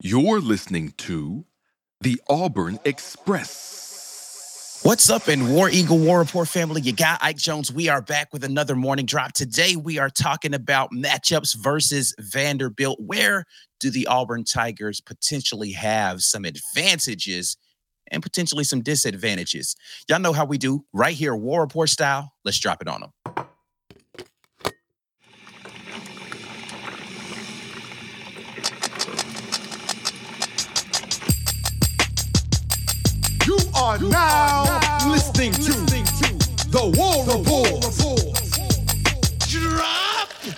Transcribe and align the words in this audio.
You're 0.00 0.40
listening 0.40 0.92
to 0.98 1.46
the 2.00 2.20
Auburn 2.28 2.78
Express. 2.84 4.80
What's 4.82 5.08
up 5.08 5.28
in 5.28 5.48
War 5.48 5.70
Eagle 5.70 5.98
War 5.98 6.18
Rapport 6.18 6.44
family? 6.44 6.82
You 6.82 6.92
got 6.92 7.22
Ike 7.22 7.38
Jones. 7.38 7.72
We 7.72 7.88
are 7.88 8.02
back 8.02 8.32
with 8.32 8.44
another 8.44 8.74
morning 8.74 9.06
drop. 9.06 9.32
Today 9.32 9.76
we 9.76 9.98
are 9.98 10.10
talking 10.10 10.52
about 10.52 10.90
matchups 10.90 11.56
versus 11.56 12.14
Vanderbilt. 12.18 12.98
Where 13.00 13.44
do 13.80 13.88
the 13.88 14.06
Auburn 14.08 14.44
Tigers 14.44 15.00
potentially 15.00 15.72
have 15.72 16.22
some 16.22 16.44
advantages 16.44 17.56
and 18.10 18.22
potentially 18.22 18.64
some 18.64 18.82
disadvantages? 18.82 19.74
Y'all 20.08 20.18
know 20.18 20.34
how 20.34 20.44
we 20.44 20.58
do 20.58 20.84
right 20.92 21.14
here, 21.14 21.34
War 21.34 21.62
Rapport 21.62 21.86
style. 21.86 22.32
Let's 22.44 22.58
drop 22.58 22.82
it 22.82 22.88
on 22.88 23.00
them. 23.00 23.46
Are 33.84 33.98
now 33.98 34.80
listening 35.10 35.52
to 35.52 35.72
the 36.70 36.90
War 36.96 37.26
Rapport. 37.26 37.64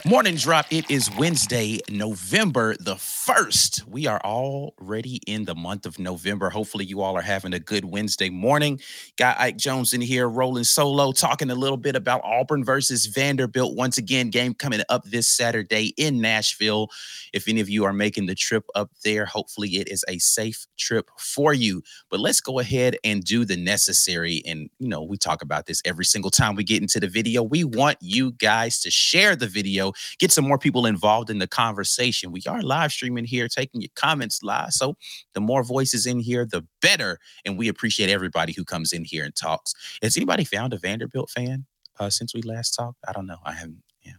Morning 0.08 0.36
drop. 0.36 0.66
It 0.70 0.88
is 0.88 1.10
Wednesday, 1.18 1.80
November 1.90 2.76
the 2.78 2.94
1st. 3.26 3.88
We 3.88 4.06
are 4.06 4.20
already 4.20 5.20
in 5.26 5.46
the 5.46 5.54
month 5.56 5.84
of 5.84 5.98
November. 5.98 6.48
Hopefully, 6.48 6.84
you 6.84 7.00
all 7.00 7.16
are 7.16 7.22
having 7.22 7.54
a 7.54 7.58
good 7.58 7.84
Wednesday 7.84 8.30
morning. 8.30 8.80
Got 9.16 9.40
Ike 9.40 9.56
Jones 9.56 9.92
in 9.92 10.00
here 10.00 10.28
rolling 10.28 10.62
solo, 10.62 11.10
talking 11.10 11.50
a 11.50 11.56
little 11.56 11.76
bit 11.76 11.96
about 11.96 12.20
Auburn 12.22 12.62
versus 12.62 13.06
Vanderbilt. 13.06 13.74
Once 13.74 13.98
again, 13.98 14.30
game 14.30 14.54
coming 14.54 14.80
up 14.88 15.02
this 15.06 15.26
Saturday 15.26 15.92
in 15.96 16.20
Nashville. 16.20 16.88
If 17.32 17.48
any 17.48 17.60
of 17.60 17.68
you 17.68 17.84
are 17.84 17.92
making 17.92 18.26
the 18.26 18.36
trip 18.36 18.64
up 18.76 18.92
there, 19.02 19.26
hopefully 19.26 19.70
it 19.70 19.88
is 19.88 20.04
a 20.06 20.18
safe 20.18 20.64
trip 20.78 21.10
for 21.18 21.52
you. 21.52 21.82
But 22.08 22.20
let's 22.20 22.40
go 22.40 22.60
ahead 22.60 22.96
and 23.02 23.24
do 23.24 23.44
the 23.44 23.56
necessary. 23.56 24.40
And, 24.46 24.70
you 24.78 24.86
know, 24.86 25.02
we 25.02 25.16
talk 25.16 25.42
about 25.42 25.66
this 25.66 25.82
every 25.84 26.04
single 26.04 26.30
time 26.30 26.54
we 26.54 26.62
get 26.62 26.80
into 26.80 27.00
the 27.00 27.08
video. 27.08 27.42
We 27.42 27.64
want 27.64 27.98
you 28.00 28.32
guys 28.32 28.80
to 28.82 28.90
share 28.92 29.34
the 29.34 29.48
video, 29.48 29.94
get 30.20 30.30
some 30.30 30.46
more 30.46 30.58
people 30.58 30.86
involved 30.86 31.28
in 31.28 31.40
the 31.40 31.48
conversation. 31.48 32.30
We 32.30 32.42
are 32.46 32.62
live 32.62 32.92
streaming 32.92 33.15
here, 33.24 33.48
taking 33.48 33.80
your 33.80 33.90
comments 33.94 34.42
live. 34.42 34.72
So 34.72 34.96
the 35.34 35.40
more 35.40 35.62
voices 35.62 36.06
in 36.06 36.20
here, 36.20 36.44
the 36.44 36.66
better. 36.80 37.18
And 37.44 37.58
we 37.58 37.68
appreciate 37.68 38.10
everybody 38.10 38.52
who 38.52 38.64
comes 38.64 38.92
in 38.92 39.04
here 39.04 39.24
and 39.24 39.34
talks. 39.34 39.74
Has 40.02 40.16
anybody 40.16 40.44
found 40.44 40.72
a 40.72 40.78
Vanderbilt 40.78 41.30
fan 41.30 41.66
uh, 41.98 42.10
since 42.10 42.34
we 42.34 42.42
last 42.42 42.72
talked? 42.72 42.98
I 43.08 43.12
don't 43.12 43.26
know. 43.26 43.38
I 43.44 43.52
haven't. 43.52 43.82
Yeah. 44.04 44.12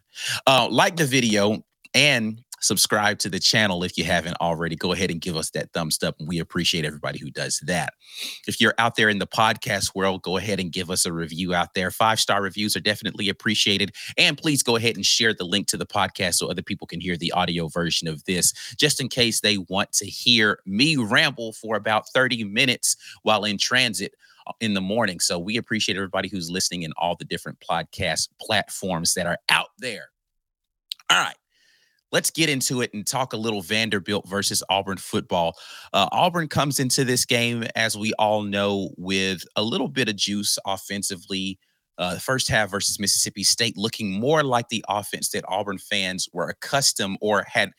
Uh, 0.46 0.68
like 0.70 0.98
the 0.98 1.06
video 1.06 1.64
and 1.94 2.44
subscribe 2.60 3.20
to 3.20 3.30
the 3.30 3.40
channel 3.40 3.84
if 3.84 3.98
you 3.98 4.04
haven't 4.04 4.38
already. 4.42 4.76
Go 4.76 4.92
ahead 4.92 5.12
and 5.12 5.22
give 5.22 5.36
us 5.36 5.52
that 5.52 5.72
thumbs 5.74 6.02
up. 6.04 6.16
And 6.20 6.28
we 6.28 6.40
appreciate 6.40 6.86
everybody 6.86 7.20
who 7.20 7.30
does 7.30 7.60
that. 7.66 7.94
If 8.48 8.60
you're 8.60 8.74
out 8.78 8.96
there 8.96 9.10
in 9.10 9.20
the 9.20 9.28
podcast 9.28 9.96
world, 9.96 10.24
go 10.24 10.38
ahead 10.38 10.60
and 10.60 10.72
give 10.72 10.90
us 10.90 11.06
a 11.06 11.14
review 11.14 11.54
out 11.54 11.74
there. 11.74 11.92
Five 11.92 12.20
star 12.20 12.42
reviews 12.42 12.76
are 12.76 12.82
definitely 12.82 13.30
appreciated. 13.30 13.94
And 14.18 14.38
please 14.38 14.64
go 14.64 14.76
ahead 14.76 14.96
and 14.96 15.06
share 15.06 15.34
the 15.34 15.46
link 15.46 15.68
to 15.68 15.78
the 15.78 15.86
podcast 15.86 16.36
so 16.36 16.50
other 16.50 16.62
people 16.62 16.88
can 16.88 17.00
hear 17.00 17.18
the 17.18 17.32
audio 17.32 17.68
version 17.68 18.08
of 18.08 18.24
this, 18.26 18.54
just 18.78 19.00
in 19.00 19.10
case 19.10 19.42
they 19.42 19.58
want 19.58 19.92
to 19.94 20.06
hear 20.06 20.60
me 20.66 20.98
ramble 20.98 21.54
for 21.54 21.76
about 21.76 22.10
30 22.10 22.44
minutes 22.44 22.96
while 23.24 23.44
in 23.44 23.58
transit 23.58 24.14
uh, 24.48 24.54
in 24.60 24.74
the 24.74 24.82
morning. 24.82 25.20
So 25.20 25.38
we 25.38 25.58
appreciate 25.58 25.96
everybody 25.96 26.30
who's 26.30 26.50
listening 26.50 26.84
in 26.84 26.94
all 26.98 27.16
the 27.16 27.26
different 27.26 27.60
podcast 27.60 28.30
platforms 28.42 29.14
that 29.14 29.28
are 29.28 29.38
out 29.50 29.70
there. 29.80 30.10
All 31.10 31.18
right 31.18 31.36
let's 32.12 32.32
get 32.32 32.50
into 32.50 32.82
it 32.82 32.94
and 32.94 33.06
talk 33.06 33.34
a 33.34 33.38
little 33.38 33.62
Vanderbilt 33.62 34.28
versus 34.28 34.64
Auburn 34.70 34.98
football. 34.98 35.58
Uh, 35.94 36.08
Auburn 36.12 36.48
comes 36.48 36.80
into 36.80 37.04
this 37.04 37.26
game, 37.26 37.66
as 37.76 37.98
we 37.98 38.14
all 38.14 38.44
know, 38.44 38.90
with 38.98 39.44
a 39.56 39.64
little 39.64 39.88
bit 39.88 40.10
of 40.10 40.16
juice 40.16 40.58
offensively. 40.66 41.60
Uh, 41.98 42.14
the 42.14 42.20
first 42.20 42.48
half 42.48 42.70
versus 42.70 43.00
Mississippi 43.00 43.44
State 43.44 43.76
looking 43.76 44.12
more 44.20 44.44
like 44.44 44.70
the 44.70 44.86
offense 44.88 45.30
that 45.30 45.44
Auburn 45.48 45.80
fans 45.80 46.30
were 46.32 46.48
accustomed 46.48 47.18
or 47.22 47.44
had 47.52 47.72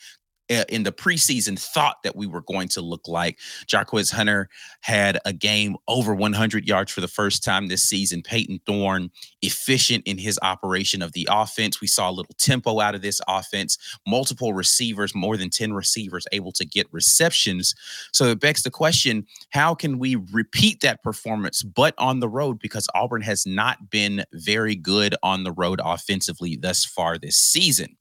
in 0.48 0.82
the 0.82 0.92
preseason 0.92 1.58
thought 1.58 2.02
that 2.02 2.16
we 2.16 2.26
were 2.26 2.42
going 2.42 2.68
to 2.68 2.80
look 2.80 3.06
like. 3.06 3.38
Jarquez 3.66 4.12
Hunter 4.12 4.48
had 4.80 5.18
a 5.24 5.32
game 5.32 5.76
over 5.88 6.14
100 6.14 6.66
yards 6.66 6.92
for 6.92 7.00
the 7.00 7.08
first 7.08 7.44
time 7.44 7.68
this 7.68 7.82
season. 7.82 8.22
Payton 8.22 8.60
Thorne 8.66 9.10
efficient 9.42 10.06
in 10.06 10.18
his 10.18 10.38
operation 10.42 11.02
of 11.02 11.12
the 11.12 11.28
offense. 11.30 11.80
We 11.80 11.86
saw 11.86 12.10
a 12.10 12.12
little 12.12 12.34
tempo 12.38 12.80
out 12.80 12.94
of 12.94 13.02
this 13.02 13.20
offense. 13.28 13.78
Multiple 14.06 14.52
receivers, 14.52 15.14
more 15.14 15.36
than 15.36 15.50
10 15.50 15.72
receivers 15.72 16.26
able 16.32 16.52
to 16.52 16.64
get 16.64 16.86
receptions. 16.92 17.74
So 18.12 18.26
it 18.26 18.40
begs 18.40 18.62
the 18.62 18.70
question, 18.70 19.26
how 19.50 19.74
can 19.74 19.98
we 19.98 20.16
repeat 20.32 20.80
that 20.80 21.02
performance 21.02 21.62
but 21.62 21.94
on 21.98 22.20
the 22.20 22.28
road 22.28 22.58
because 22.58 22.88
Auburn 22.94 23.22
has 23.22 23.46
not 23.46 23.90
been 23.90 24.24
very 24.32 24.74
good 24.74 25.14
on 25.22 25.44
the 25.44 25.52
road 25.52 25.80
offensively 25.84 26.56
thus 26.56 26.84
far 26.84 27.18
this 27.18 27.36
season. 27.36 27.96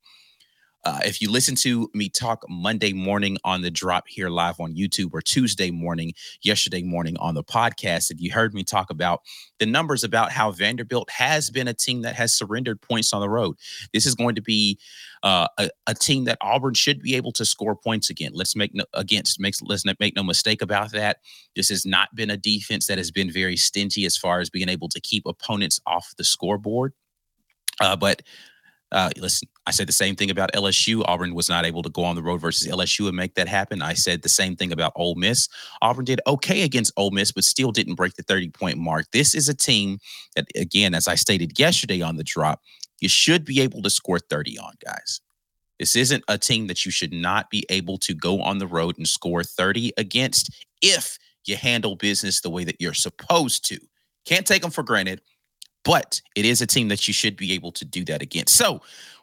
Uh, 0.84 1.00
if 1.04 1.22
you 1.22 1.30
listen 1.30 1.56
to 1.56 1.90
me 1.94 2.08
talk 2.08 2.46
Monday 2.48 2.94
morning 2.94 3.38
on 3.44 3.62
the 3.62 3.72
drop 3.72 4.06
here 4.08 4.30
live 4.30 4.60
on 4.60 4.74
YouTube 4.74 5.10
or 5.12 5.22
Tuesday 5.22 5.70
morning, 5.70 6.14
yesterday 6.42 6.82
morning 6.82 7.18
on 7.18 7.36
the 7.36 7.44
podcast, 7.44 8.10
and 8.10 8.22
you 8.22 8.32
heard 8.32 8.54
me 8.54 8.64
talk 8.64 8.90
about 8.90 9.22
the 9.60 9.66
numbers 9.66 10.04
about 10.04 10.32
how 10.32 10.52
Vanderbilt 10.52 11.10
has 11.10 11.50
been 11.50 11.68
a 11.68 11.74
team 11.74 12.04
that 12.04 12.16
has 12.16 12.34
surrendered 12.34 12.82
points 12.82 13.12
on 13.12 13.22
the 13.22 13.30
road. 13.30 13.58
This 13.94 14.06
is 14.06 14.16
going 14.16 14.36
to 14.36 14.42
be 14.42 14.80
uh, 15.24 15.48
a, 15.58 15.70
a, 15.88 15.94
team 15.94 16.26
that 16.26 16.38
Auburn 16.42 16.76
should 16.76 17.02
be 17.02 17.16
able 17.16 17.32
to 17.34 17.44
score 17.44 17.76
points 17.76 18.10
again. 18.10 18.32
Let's 18.34 18.56
make 18.56 18.74
no, 18.74 18.86
against 18.94 19.40
makes 19.40 19.62
let's 19.64 19.84
make 20.00 20.16
no 20.16 20.24
mistake 20.24 20.62
about 20.62 20.92
that. 20.92 21.18
This 21.56 21.70
has 21.70 21.86
not 21.86 22.16
been 22.16 22.30
a 22.30 22.38
defense 22.38 22.88
that 22.88 22.98
has 22.98 23.12
been 23.12 23.32
very 23.32 23.58
stingy 23.58 24.06
as 24.06 24.16
far 24.16 24.40
as 24.40 24.50
being 24.50 24.70
able 24.70 24.90
to 24.90 25.02
keep 25.02 25.26
opponents 25.26 25.82
off 25.86 26.14
the 26.18 26.24
scoreboard. 26.24 26.94
Uh, 27.82 27.96
but 27.96 28.22
uh, 28.92 29.09
listen, 29.18 29.50
I 29.66 29.72
said 29.72 29.88
the 29.88 29.94
same 29.94 30.16
thing 30.16 30.30
about 30.30 30.53
LSU. 30.53 31.03
Auburn 31.06 31.36
was 31.36 31.50
not 31.50 31.66
able 31.66 31.84
to 31.84 31.90
go 31.90 32.03
on 32.03 32.16
the 32.16 32.24
road 32.24 32.40
versus 32.40 32.68
LSU 32.68 33.08
and 33.08 33.18
make 33.18 33.36
that 33.36 33.48
happen. 33.48 33.81
I 33.81 33.94
said 33.94 34.22
the 34.22 34.30
same 34.30 34.56
thing 34.56 34.72
about 34.72 34.94
Ole 34.96 35.16
Miss. 35.16 35.50
Auburn 35.81 36.06
did 36.06 36.22
okay 36.25 36.64
against 36.64 36.94
Ole 36.96 37.12
Miss, 37.12 37.31
but 37.31 37.44
still 37.44 37.72
didn't 37.72 37.96
break 37.96 38.16
the 38.16 38.24
30 38.24 38.50
point 38.50 38.78
mark. 38.78 39.08
This 39.12 39.36
is 39.36 39.50
a 39.50 39.53
team 39.53 40.00
that, 40.36 40.46
again, 40.56 40.94
as 40.94 41.08
I 41.08 41.16
stated 41.16 41.59
yesterday 41.59 42.02
on 42.02 42.16
the 42.16 42.24
drop, 42.24 42.62
you 43.00 43.09
should 43.09 43.44
be 43.44 43.62
able 43.62 43.81
to 43.81 43.90
score 43.90 44.20
30 44.20 44.58
on, 44.58 44.74
guys. 44.84 45.19
This 45.80 45.96
isn't 45.96 46.24
a 46.28 46.38
team 46.38 46.68
that 46.68 46.86
you 46.86 46.92
should 46.92 47.14
not 47.14 47.50
be 47.50 47.66
able 47.69 47.98
to 48.00 48.14
go 48.14 48.42
on 48.42 48.58
the 48.58 48.68
road 48.68 48.98
and 48.98 49.08
score 49.08 49.44
30 49.44 49.94
against 49.98 50.66
if 50.81 51.18
you 51.46 51.56
handle 51.56 51.96
business 51.96 52.42
the 52.42 52.50
way 52.50 52.64
that 52.64 52.80
you're 52.80 52.94
supposed 52.94 53.66
to. 53.68 53.80
Can't 54.25 54.48
take 54.48 54.62
them 54.62 54.72
for 54.72 54.84
granted 54.84 55.22
but 55.88 56.22
it 56.36 56.44
is 56.44 56.62
a 56.62 56.68
team 56.68 56.90
that 56.90 57.08
you 57.08 57.14
should 57.14 57.38
be 57.38 57.53
able 57.53 57.72
to 57.72 57.86
do 57.86 58.03
that 58.03 58.22
against. 58.22 58.56
So, 58.56 58.81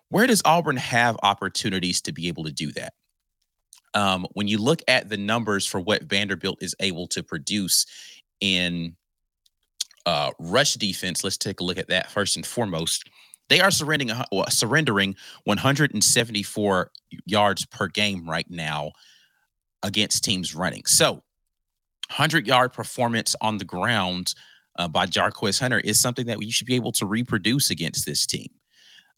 where 0.09 0.27
does 0.27 0.41
Auburn 0.47 0.79
have 0.79 1.17
opportunities 1.23 2.01
to 2.03 2.13
be 2.13 2.27
able 2.29 2.45
to 2.45 2.53
do 2.53 2.73
that? 2.73 2.95
Um, 3.93 4.27
when 4.33 4.49
you 4.49 4.57
look 4.57 4.81
at 4.89 5.11
the 5.11 5.19
numbers 5.19 5.67
for 5.67 5.79
what 5.79 6.05
Vanderbilt 6.05 6.63
is 6.63 6.75
able 6.81 7.07
to 7.09 7.23
produce 7.23 7.85
in 8.41 8.97
uh, 10.07 10.31
rush 10.39 10.75
defense, 10.75 11.23
let's 11.23 11.37
take 11.37 11.61
a 11.61 11.65
look 11.65 11.79
at 11.79 11.89
that 11.89 12.11
first 12.11 12.37
and 12.37 12.47
foremost. 12.47 13.11
They 13.51 13.61
are 13.61 13.71
surrendering 13.71 14.11
surrendering 14.49 15.17
174 15.45 16.91
yards 17.27 17.67
per 17.67 17.89
game 17.89 18.29
right 18.29 18.47
now 18.49 18.93
against 19.83 20.25
teams 20.25 20.55
running. 20.55 20.87
So, 20.87 21.23
100 22.09 22.47
yard 22.47 22.73
performance 22.73 23.37
on 23.43 23.59
the 23.59 23.65
ground 23.67 24.35
uh, 24.77 24.89
by 24.89 25.07
Jarquez 25.07 25.61
Hunter 25.61 25.81
is 25.81 26.01
something 26.01 26.27
that 26.27 26.43
you 26.43 26.53
should 26.53 26.67
be 26.67 26.75
able 26.75 26.93
to 26.93 27.07
reproduce 27.07 27.71
against 27.71 28.07
this 28.07 28.27
team. 28.27 28.49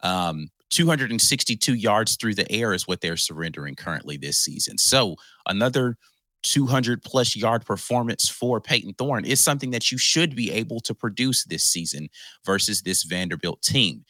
Um, 0.03 0.51
262 0.71 1.75
yards 1.75 2.17
through 2.17 2.35
the 2.35 2.51
air 2.51 2.73
is 2.73 2.87
what 2.87 3.01
they're 3.01 3.17
surrendering 3.17 3.75
currently 3.75 4.17
this 4.17 4.39
season. 4.39 4.79
So 4.79 5.17
another 5.47 5.97
200 6.43 7.03
plus 7.03 7.35
yard 7.35 7.65
performance 7.65 8.29
for 8.29 8.61
Payton 8.61 8.95
Thorne 8.95 9.25
is 9.25 9.43
something 9.43 9.71
that 9.71 9.91
you 9.91 9.99
should 9.99 10.37
be 10.37 10.51
able 10.53 10.81
to 10.81 10.95
produce 10.95 11.45
this 11.45 11.65
season 11.65 12.09
versus 12.45 12.83
this 12.83 13.05
Vanderbilt 13.05 13.63
team. 13.63 14.05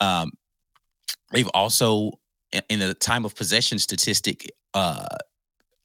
Um, 0.00 0.32
they've 1.32 1.48
also, 1.54 2.12
in 2.68 2.80
the 2.80 2.94
time 2.94 3.24
of 3.24 3.34
possession 3.34 3.78
statistic, 3.78 4.50
uh, 4.74 5.06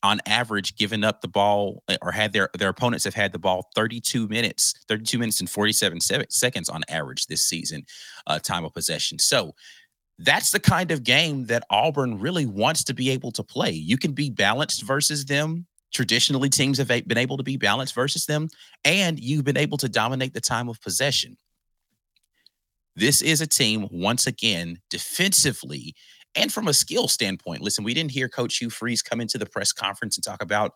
on 0.03 0.19
average 0.25 0.75
given 0.75 1.03
up 1.03 1.21
the 1.21 1.27
ball 1.27 1.81
eh, 1.87 1.97
or 2.01 2.11
had 2.11 2.33
their 2.33 2.49
their 2.57 2.69
opponents 2.69 3.05
have 3.05 3.13
had 3.13 3.31
the 3.31 3.39
ball 3.39 3.69
32 3.75 4.27
minutes 4.27 4.73
32 4.87 5.17
minutes 5.17 5.39
and 5.39 5.49
47 5.49 5.99
seconds 6.29 6.69
on 6.69 6.81
average 6.89 7.25
this 7.27 7.43
season 7.43 7.83
uh, 8.27 8.37
time 8.37 8.65
of 8.65 8.73
possession. 8.73 9.17
So 9.17 9.53
that's 10.19 10.51
the 10.51 10.59
kind 10.59 10.91
of 10.91 11.03
game 11.03 11.45
that 11.47 11.63
auburn 11.69 12.19
really 12.19 12.45
wants 12.45 12.83
to 12.85 12.93
be 12.93 13.09
able 13.09 13.31
to 13.31 13.43
play. 13.43 13.71
You 13.71 13.97
can 13.97 14.11
be 14.11 14.29
balanced 14.29 14.83
versus 14.83 15.25
them. 15.25 15.65
Traditionally 15.93 16.49
teams 16.49 16.77
have 16.77 16.87
been 16.87 17.17
able 17.17 17.37
to 17.37 17.43
be 17.43 17.57
balanced 17.57 17.95
versus 17.95 18.25
them 18.25 18.49
and 18.83 19.19
you've 19.19 19.45
been 19.45 19.57
able 19.57 19.77
to 19.77 19.89
dominate 19.89 20.33
the 20.33 20.41
time 20.41 20.69
of 20.69 20.81
possession. 20.81 21.37
This 22.95 23.21
is 23.21 23.41
a 23.41 23.47
team 23.47 23.87
once 23.91 24.27
again 24.27 24.79
defensively 24.89 25.95
and 26.35 26.51
from 26.51 26.67
a 26.67 26.73
skill 26.73 27.07
standpoint, 27.07 27.61
listen, 27.61 27.83
we 27.83 27.93
didn't 27.93 28.11
hear 28.11 28.27
Coach 28.27 28.57
Hugh 28.57 28.69
Freeze 28.69 29.01
come 29.01 29.21
into 29.21 29.37
the 29.37 29.45
press 29.45 29.71
conference 29.71 30.17
and 30.17 30.23
talk 30.23 30.41
about 30.41 30.73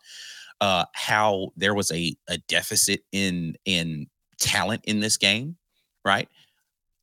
uh, 0.60 0.84
how 0.94 1.50
there 1.56 1.74
was 1.74 1.90
a, 1.92 2.16
a 2.28 2.38
deficit 2.48 3.00
in 3.12 3.56
in 3.64 4.06
talent 4.40 4.84
in 4.84 5.00
this 5.00 5.16
game, 5.16 5.56
right? 6.04 6.28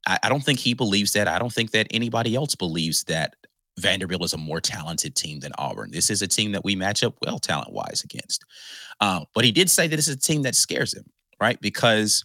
I, 0.07 0.19
I 0.23 0.29
don't 0.29 0.43
think 0.43 0.59
he 0.59 0.73
believes 0.73 1.13
that. 1.13 1.27
I 1.27 1.39
don't 1.39 1.53
think 1.53 1.71
that 1.71 1.87
anybody 1.91 2.35
else 2.35 2.55
believes 2.55 3.03
that 3.05 3.35
Vanderbilt 3.77 4.23
is 4.23 4.33
a 4.33 4.37
more 4.37 4.61
talented 4.61 5.15
team 5.15 5.39
than 5.39 5.51
Auburn. 5.57 5.91
This 5.91 6.09
is 6.09 6.21
a 6.21 6.27
team 6.27 6.53
that 6.53 6.63
we 6.63 6.75
match 6.75 7.03
up 7.03 7.15
well 7.25 7.39
talent 7.39 7.73
wise 7.73 8.03
against. 8.03 8.43
Uh, 9.01 9.25
but 9.33 9.43
he 9.43 9.51
did 9.51 9.69
say 9.69 9.87
that 9.87 9.99
it's 9.99 10.07
a 10.07 10.17
team 10.17 10.43
that 10.43 10.55
scares 10.55 10.93
him, 10.93 11.05
right? 11.41 11.59
Because 11.59 12.23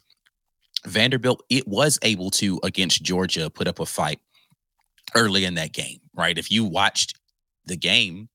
Vanderbilt 0.87 1.43
it 1.51 1.67
was 1.67 1.99
able 2.03 2.31
to 2.31 2.61
against 2.63 3.03
Georgia 3.03 3.51
put 3.51 3.69
up 3.69 3.81
a 3.81 3.87
fight 3.87 4.21
early 5.15 5.45
in 5.45 5.55
that 5.55 5.73
game, 5.73 6.01
right? 6.15 6.37
If 6.37 6.51
you 6.51 6.65
watched 6.65 7.19
the 7.67 7.77
game, 7.77 8.29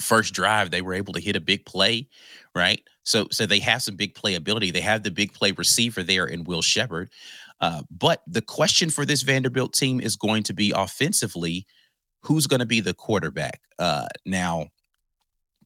first 0.00 0.34
drive, 0.34 0.70
they 0.70 0.82
were 0.82 0.94
able 0.94 1.12
to 1.14 1.20
hit 1.20 1.36
a 1.36 1.40
big 1.40 1.64
play, 1.64 2.08
right? 2.54 2.82
So, 3.04 3.28
so 3.30 3.46
they 3.46 3.60
have 3.60 3.82
some 3.82 3.96
big 3.96 4.14
play 4.14 4.34
ability. 4.34 4.70
They 4.70 4.80
have 4.80 5.02
the 5.02 5.10
big 5.10 5.32
play 5.32 5.52
receiver 5.52 6.02
there 6.02 6.26
in 6.26 6.44
Will 6.44 6.62
Sheppard. 6.62 7.10
Uh, 7.60 7.82
but 7.90 8.22
the 8.26 8.42
question 8.42 8.90
for 8.90 9.06
this 9.06 9.22
Vanderbilt 9.22 9.72
team 9.72 10.00
is 10.00 10.16
going 10.16 10.42
to 10.44 10.52
be 10.52 10.72
offensively, 10.74 11.66
who's 12.22 12.46
going 12.46 12.60
to 12.60 12.66
be 12.66 12.80
the 12.80 12.94
quarterback? 12.94 13.60
Uh, 13.78 14.06
now, 14.26 14.68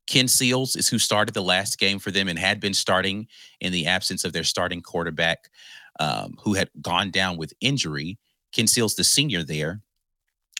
Ken 0.06 0.28
Seals 0.28 0.76
is 0.76 0.88
who 0.88 0.98
started 0.98 1.34
the 1.34 1.42
last 1.42 1.78
game 1.78 1.98
for 1.98 2.10
them 2.10 2.28
and 2.28 2.38
had 2.38 2.60
been 2.60 2.74
starting 2.74 3.26
in 3.60 3.72
the 3.72 3.86
absence 3.86 4.24
of 4.24 4.32
their 4.32 4.44
starting 4.44 4.82
quarterback, 4.82 5.50
um, 5.98 6.34
who 6.42 6.54
had 6.54 6.68
gone 6.80 7.10
down 7.10 7.36
with 7.36 7.52
injury. 7.60 8.18
Ken 8.52 8.66
Seals, 8.66 8.96
the 8.96 9.04
senior 9.04 9.44
there, 9.44 9.80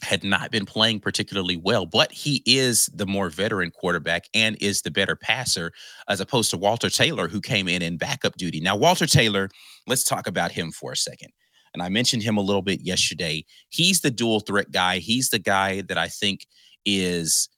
had 0.02 0.25
not 0.25 0.50
been 0.50 0.67
playing 0.67 1.00
particularly 1.00 1.56
well, 1.56 1.87
but 1.87 2.11
he 2.12 2.43
is 2.47 2.87
the 2.94 3.06
more 3.06 3.29
veteran 3.29 3.70
quarterback 3.70 4.25
and 4.35 4.56
is 4.61 4.82
the 4.82 4.91
better 4.91 5.17
passer 5.17 5.73
as 6.08 6.20
opposed 6.20 6.50
to 6.50 6.56
Walter 6.56 6.91
Taylor, 6.91 7.29
who 7.29 7.41
came 7.41 7.69
in 7.69 7.82
in 7.82 7.97
backup 7.97 8.37
duty. 8.37 8.61
Now, 8.61 8.76
Walter 8.76 9.06
Taylor, 9.06 9.50
let's 9.87 10.05
talk 10.05 10.26
about 10.26 10.52
him 10.52 10.70
for 10.73 10.93
a 10.93 10.97
second. 10.97 11.31
And 11.73 11.82
I 11.82 11.88
mentioned 11.88 12.23
him 12.23 12.37
a 12.37 12.43
little 12.43 12.62
bit 12.62 12.81
yesterday. 12.81 13.44
He's 13.69 14.00
the 14.00 14.11
dual 14.11 14.41
threat 14.41 14.73
guy. 14.73 14.99
He's 14.99 15.31
the 15.31 15.38
guy 15.38 15.82
that 15.82 15.99
I 15.99 16.08
think 16.08 16.47
is. 16.85 17.49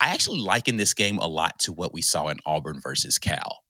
I 0.00 0.08
actually 0.08 0.40
liken 0.40 0.76
this 0.76 0.94
game 0.94 1.18
a 1.18 1.28
lot 1.28 1.58
to 1.60 1.72
what 1.72 1.92
we 1.92 2.02
saw 2.02 2.28
in 2.28 2.38
Auburn 2.46 2.80
versus 2.82 3.18
Cal, 3.18 3.60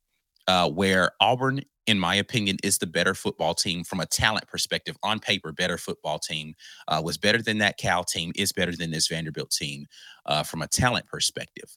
uh, 0.48 0.70
where 0.70 1.12
Auburn 1.20 1.62
in 1.86 1.98
my 1.98 2.16
opinion, 2.16 2.56
is 2.62 2.78
the 2.78 2.86
better 2.86 3.14
football 3.14 3.54
team 3.54 3.84
from 3.84 4.00
a 4.00 4.06
talent 4.06 4.46
perspective. 4.48 4.96
On 5.02 5.20
paper, 5.20 5.52
better 5.52 5.78
football 5.78 6.18
team 6.18 6.54
uh, 6.88 7.00
was 7.04 7.16
better 7.16 7.40
than 7.40 7.58
that 7.58 7.78
Cal 7.78 8.04
team, 8.04 8.32
is 8.34 8.52
better 8.52 8.74
than 8.74 8.90
this 8.90 9.08
Vanderbilt 9.08 9.50
team 9.50 9.86
uh, 10.26 10.42
from 10.42 10.62
a 10.62 10.68
talent 10.68 11.06
perspective. 11.06 11.76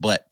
But 0.00 0.26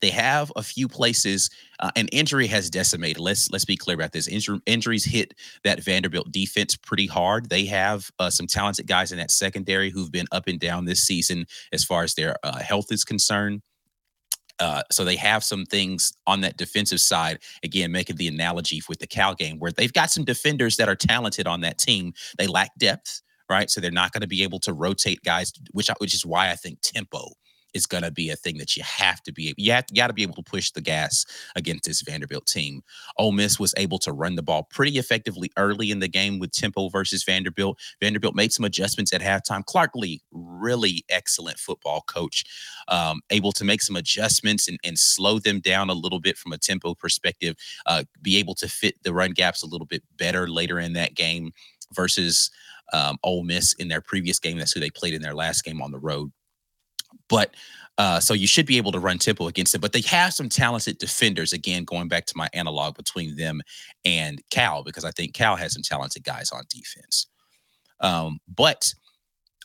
they 0.00 0.10
have 0.10 0.52
a 0.54 0.62
few 0.62 0.86
places, 0.86 1.50
uh, 1.80 1.90
and 1.96 2.08
injury 2.12 2.46
has 2.46 2.70
decimated. 2.70 3.18
Let's 3.18 3.50
let's 3.50 3.64
be 3.64 3.76
clear 3.76 3.96
about 3.96 4.12
this. 4.12 4.28
Injur- 4.28 4.60
injuries 4.64 5.04
hit 5.04 5.34
that 5.64 5.82
Vanderbilt 5.82 6.30
defense 6.30 6.76
pretty 6.76 7.06
hard. 7.06 7.48
They 7.48 7.64
have 7.64 8.08
uh, 8.20 8.30
some 8.30 8.46
talented 8.46 8.86
guys 8.86 9.10
in 9.10 9.18
that 9.18 9.32
secondary 9.32 9.90
who've 9.90 10.12
been 10.12 10.28
up 10.30 10.46
and 10.46 10.60
down 10.60 10.84
this 10.84 11.00
season 11.00 11.46
as 11.72 11.82
far 11.82 12.04
as 12.04 12.14
their 12.14 12.36
uh, 12.44 12.60
health 12.60 12.92
is 12.92 13.04
concerned. 13.04 13.62
Uh, 14.60 14.82
so 14.90 15.04
they 15.04 15.16
have 15.16 15.44
some 15.44 15.64
things 15.64 16.12
on 16.26 16.40
that 16.40 16.56
defensive 16.56 17.00
side. 17.00 17.38
Again, 17.62 17.92
making 17.92 18.16
the 18.16 18.28
analogy 18.28 18.82
with 18.88 18.98
the 18.98 19.06
Cal 19.06 19.34
game, 19.34 19.58
where 19.58 19.72
they've 19.72 19.92
got 19.92 20.10
some 20.10 20.24
defenders 20.24 20.76
that 20.76 20.88
are 20.88 20.96
talented 20.96 21.46
on 21.46 21.60
that 21.60 21.78
team. 21.78 22.12
They 22.38 22.46
lack 22.46 22.70
depth, 22.78 23.22
right? 23.48 23.70
So 23.70 23.80
they're 23.80 23.90
not 23.90 24.12
going 24.12 24.22
to 24.22 24.28
be 24.28 24.42
able 24.42 24.58
to 24.60 24.72
rotate 24.72 25.22
guys, 25.22 25.52
which 25.72 25.88
which 25.98 26.14
is 26.14 26.26
why 26.26 26.50
I 26.50 26.54
think 26.54 26.80
tempo 26.82 27.32
is 27.74 27.86
going 27.86 28.02
to 28.02 28.10
be 28.10 28.30
a 28.30 28.36
thing 28.36 28.58
that 28.58 28.76
you 28.76 28.82
have 28.82 29.22
to 29.22 29.32
be 29.32 29.54
you, 29.56 29.72
have, 29.72 29.86
you 29.90 29.96
got 29.96 30.08
to 30.08 30.12
be 30.12 30.22
able 30.22 30.34
to 30.34 30.42
push 30.42 30.70
the 30.70 30.80
gas 30.80 31.24
against 31.56 31.84
this 31.84 32.02
Vanderbilt 32.02 32.46
team. 32.46 32.82
Ole 33.18 33.32
Miss 33.32 33.58
was 33.58 33.74
able 33.76 33.98
to 34.00 34.12
run 34.12 34.34
the 34.34 34.42
ball 34.42 34.64
pretty 34.64 34.98
effectively 34.98 35.50
early 35.56 35.90
in 35.90 36.00
the 36.00 36.08
game 36.08 36.38
with 36.38 36.52
tempo 36.52 36.88
versus 36.88 37.24
Vanderbilt. 37.24 37.78
Vanderbilt 38.00 38.34
made 38.34 38.52
some 38.52 38.64
adjustments 38.64 39.12
at 39.12 39.20
halftime. 39.20 39.64
Clark 39.64 39.90
Lea, 39.94 40.20
really 40.32 41.04
excellent 41.08 41.58
football 41.58 42.02
coach, 42.06 42.44
um, 42.88 43.20
able 43.30 43.52
to 43.52 43.64
make 43.64 43.82
some 43.82 43.96
adjustments 43.96 44.68
and, 44.68 44.78
and 44.84 44.98
slow 44.98 45.38
them 45.38 45.60
down 45.60 45.90
a 45.90 45.94
little 45.94 46.20
bit 46.20 46.36
from 46.36 46.52
a 46.52 46.58
tempo 46.58 46.94
perspective, 46.94 47.56
uh, 47.86 48.04
be 48.22 48.36
able 48.38 48.54
to 48.54 48.68
fit 48.68 49.02
the 49.02 49.12
run 49.12 49.32
gaps 49.32 49.62
a 49.62 49.66
little 49.66 49.86
bit 49.86 50.02
better 50.16 50.48
later 50.48 50.78
in 50.78 50.92
that 50.94 51.14
game 51.14 51.52
versus 51.94 52.50
um, 52.92 53.18
Ole 53.22 53.44
Miss 53.44 53.74
in 53.74 53.88
their 53.88 54.00
previous 54.00 54.38
game. 54.38 54.58
That's 54.58 54.72
who 54.72 54.80
they 54.80 54.90
played 54.90 55.14
in 55.14 55.22
their 55.22 55.34
last 55.34 55.62
game 55.62 55.82
on 55.82 55.92
the 55.92 55.98
road. 55.98 56.32
But 57.28 57.54
uh, 57.98 58.20
so 58.20 58.32
you 58.32 58.46
should 58.46 58.66
be 58.66 58.76
able 58.76 58.92
to 58.92 59.00
run 59.00 59.18
tempo 59.18 59.48
against 59.48 59.74
it. 59.74 59.80
But 59.80 59.92
they 59.92 60.02
have 60.02 60.32
some 60.32 60.48
talented 60.48 60.98
defenders. 60.98 61.52
Again, 61.52 61.84
going 61.84 62.08
back 62.08 62.26
to 62.26 62.36
my 62.36 62.48
analog 62.52 62.96
between 62.96 63.36
them 63.36 63.60
and 64.04 64.40
Cal, 64.50 64.84
because 64.84 65.04
I 65.04 65.10
think 65.10 65.34
Cal 65.34 65.56
has 65.56 65.72
some 65.72 65.82
talented 65.82 66.22
guys 66.22 66.50
on 66.52 66.62
defense. 66.70 67.26
Um, 68.00 68.38
but 68.46 68.92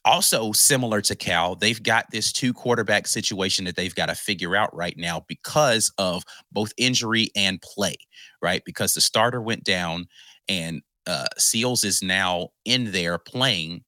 also 0.03 0.51
similar 0.51 0.99
to 1.01 1.15
Cal, 1.15 1.55
they've 1.55 1.81
got 1.81 2.09
this 2.11 2.31
two 2.33 2.53
quarterback 2.53 3.07
situation 3.07 3.65
that 3.65 3.75
they've 3.75 3.95
got 3.95 4.07
to 4.07 4.15
figure 4.15 4.55
out 4.55 4.75
right 4.75 4.97
now 4.97 5.23
because 5.27 5.93
of 5.99 6.23
both 6.51 6.73
injury 6.75 7.29
and 7.35 7.61
play, 7.61 7.95
right? 8.41 8.63
Because 8.65 8.95
the 8.95 9.01
starter 9.01 9.41
went 9.41 9.63
down 9.63 10.07
and 10.49 10.81
uh, 11.05 11.27
Seals 11.37 11.83
is 11.83 12.01
now 12.01 12.49
in 12.65 12.91
there 12.91 13.17
playing 13.17 13.83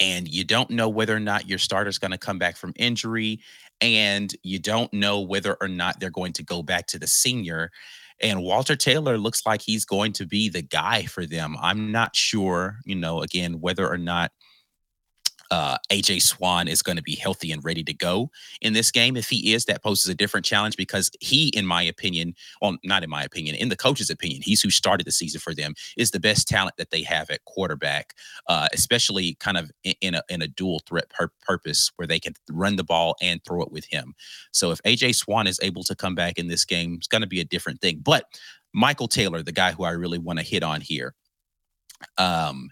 and 0.00 0.26
you 0.26 0.44
don't 0.44 0.70
know 0.70 0.88
whether 0.88 1.14
or 1.14 1.20
not 1.20 1.48
your 1.48 1.58
starter 1.58 1.90
is 1.90 1.98
going 1.98 2.10
to 2.10 2.18
come 2.18 2.38
back 2.38 2.56
from 2.56 2.72
injury 2.76 3.40
and 3.80 4.34
you 4.42 4.58
don't 4.58 4.92
know 4.92 5.20
whether 5.20 5.56
or 5.60 5.68
not 5.68 6.00
they're 6.00 6.10
going 6.10 6.32
to 6.32 6.42
go 6.42 6.62
back 6.62 6.86
to 6.86 6.98
the 6.98 7.06
senior 7.06 7.70
and 8.20 8.42
Walter 8.42 8.76
Taylor 8.76 9.16
looks 9.16 9.46
like 9.46 9.62
he's 9.62 9.84
going 9.84 10.12
to 10.14 10.26
be 10.26 10.48
the 10.48 10.62
guy 10.62 11.04
for 11.04 11.24
them. 11.24 11.56
I'm 11.60 11.90
not 11.90 12.14
sure, 12.14 12.78
you 12.84 12.94
know, 12.94 13.22
again 13.22 13.60
whether 13.60 13.88
or 13.88 13.98
not 13.98 14.32
uh, 15.50 15.78
AJ 15.90 16.22
Swann 16.22 16.68
is 16.68 16.82
going 16.82 16.96
to 16.96 17.02
be 17.02 17.16
healthy 17.16 17.50
and 17.50 17.64
ready 17.64 17.82
to 17.84 17.94
go 17.94 18.30
in 18.60 18.72
this 18.72 18.90
game. 18.90 19.16
If 19.16 19.28
he 19.28 19.52
is, 19.52 19.64
that 19.64 19.82
poses 19.82 20.08
a 20.08 20.14
different 20.14 20.46
challenge 20.46 20.76
because 20.76 21.10
he, 21.20 21.48
in 21.48 21.66
my 21.66 21.82
opinion, 21.82 22.34
well, 22.62 22.76
not 22.84 23.02
in 23.02 23.10
my 23.10 23.22
opinion, 23.22 23.56
in 23.56 23.68
the 23.68 23.76
coach's 23.76 24.10
opinion, 24.10 24.42
he's 24.42 24.62
who 24.62 24.70
started 24.70 25.06
the 25.06 25.12
season 25.12 25.40
for 25.40 25.54
them, 25.54 25.74
is 25.96 26.12
the 26.12 26.20
best 26.20 26.48
talent 26.48 26.76
that 26.76 26.90
they 26.90 27.02
have 27.02 27.30
at 27.30 27.44
quarterback, 27.44 28.14
uh, 28.48 28.68
especially 28.72 29.34
kind 29.40 29.56
of 29.56 29.70
in, 30.00 30.14
a 30.14 30.22
in 30.28 30.42
a 30.42 30.48
dual 30.48 30.80
threat 30.86 31.08
pur- 31.10 31.32
purpose 31.42 31.90
where 31.96 32.06
they 32.06 32.20
can 32.20 32.34
run 32.50 32.76
the 32.76 32.84
ball 32.84 33.16
and 33.20 33.42
throw 33.44 33.62
it 33.62 33.72
with 33.72 33.86
him. 33.86 34.14
So 34.52 34.70
if 34.70 34.80
AJ 34.82 35.16
Swann 35.16 35.46
is 35.46 35.58
able 35.62 35.82
to 35.84 35.96
come 35.96 36.14
back 36.14 36.38
in 36.38 36.48
this 36.48 36.64
game, 36.64 36.94
it's 36.94 37.08
going 37.08 37.22
to 37.22 37.28
be 37.28 37.40
a 37.40 37.44
different 37.44 37.80
thing. 37.80 38.00
But 38.02 38.24
Michael 38.72 39.08
Taylor, 39.08 39.42
the 39.42 39.52
guy 39.52 39.72
who 39.72 39.84
I 39.84 39.90
really 39.90 40.18
want 40.18 40.38
to 40.38 40.44
hit 40.44 40.62
on 40.62 40.80
here, 40.80 41.14
um, 42.18 42.70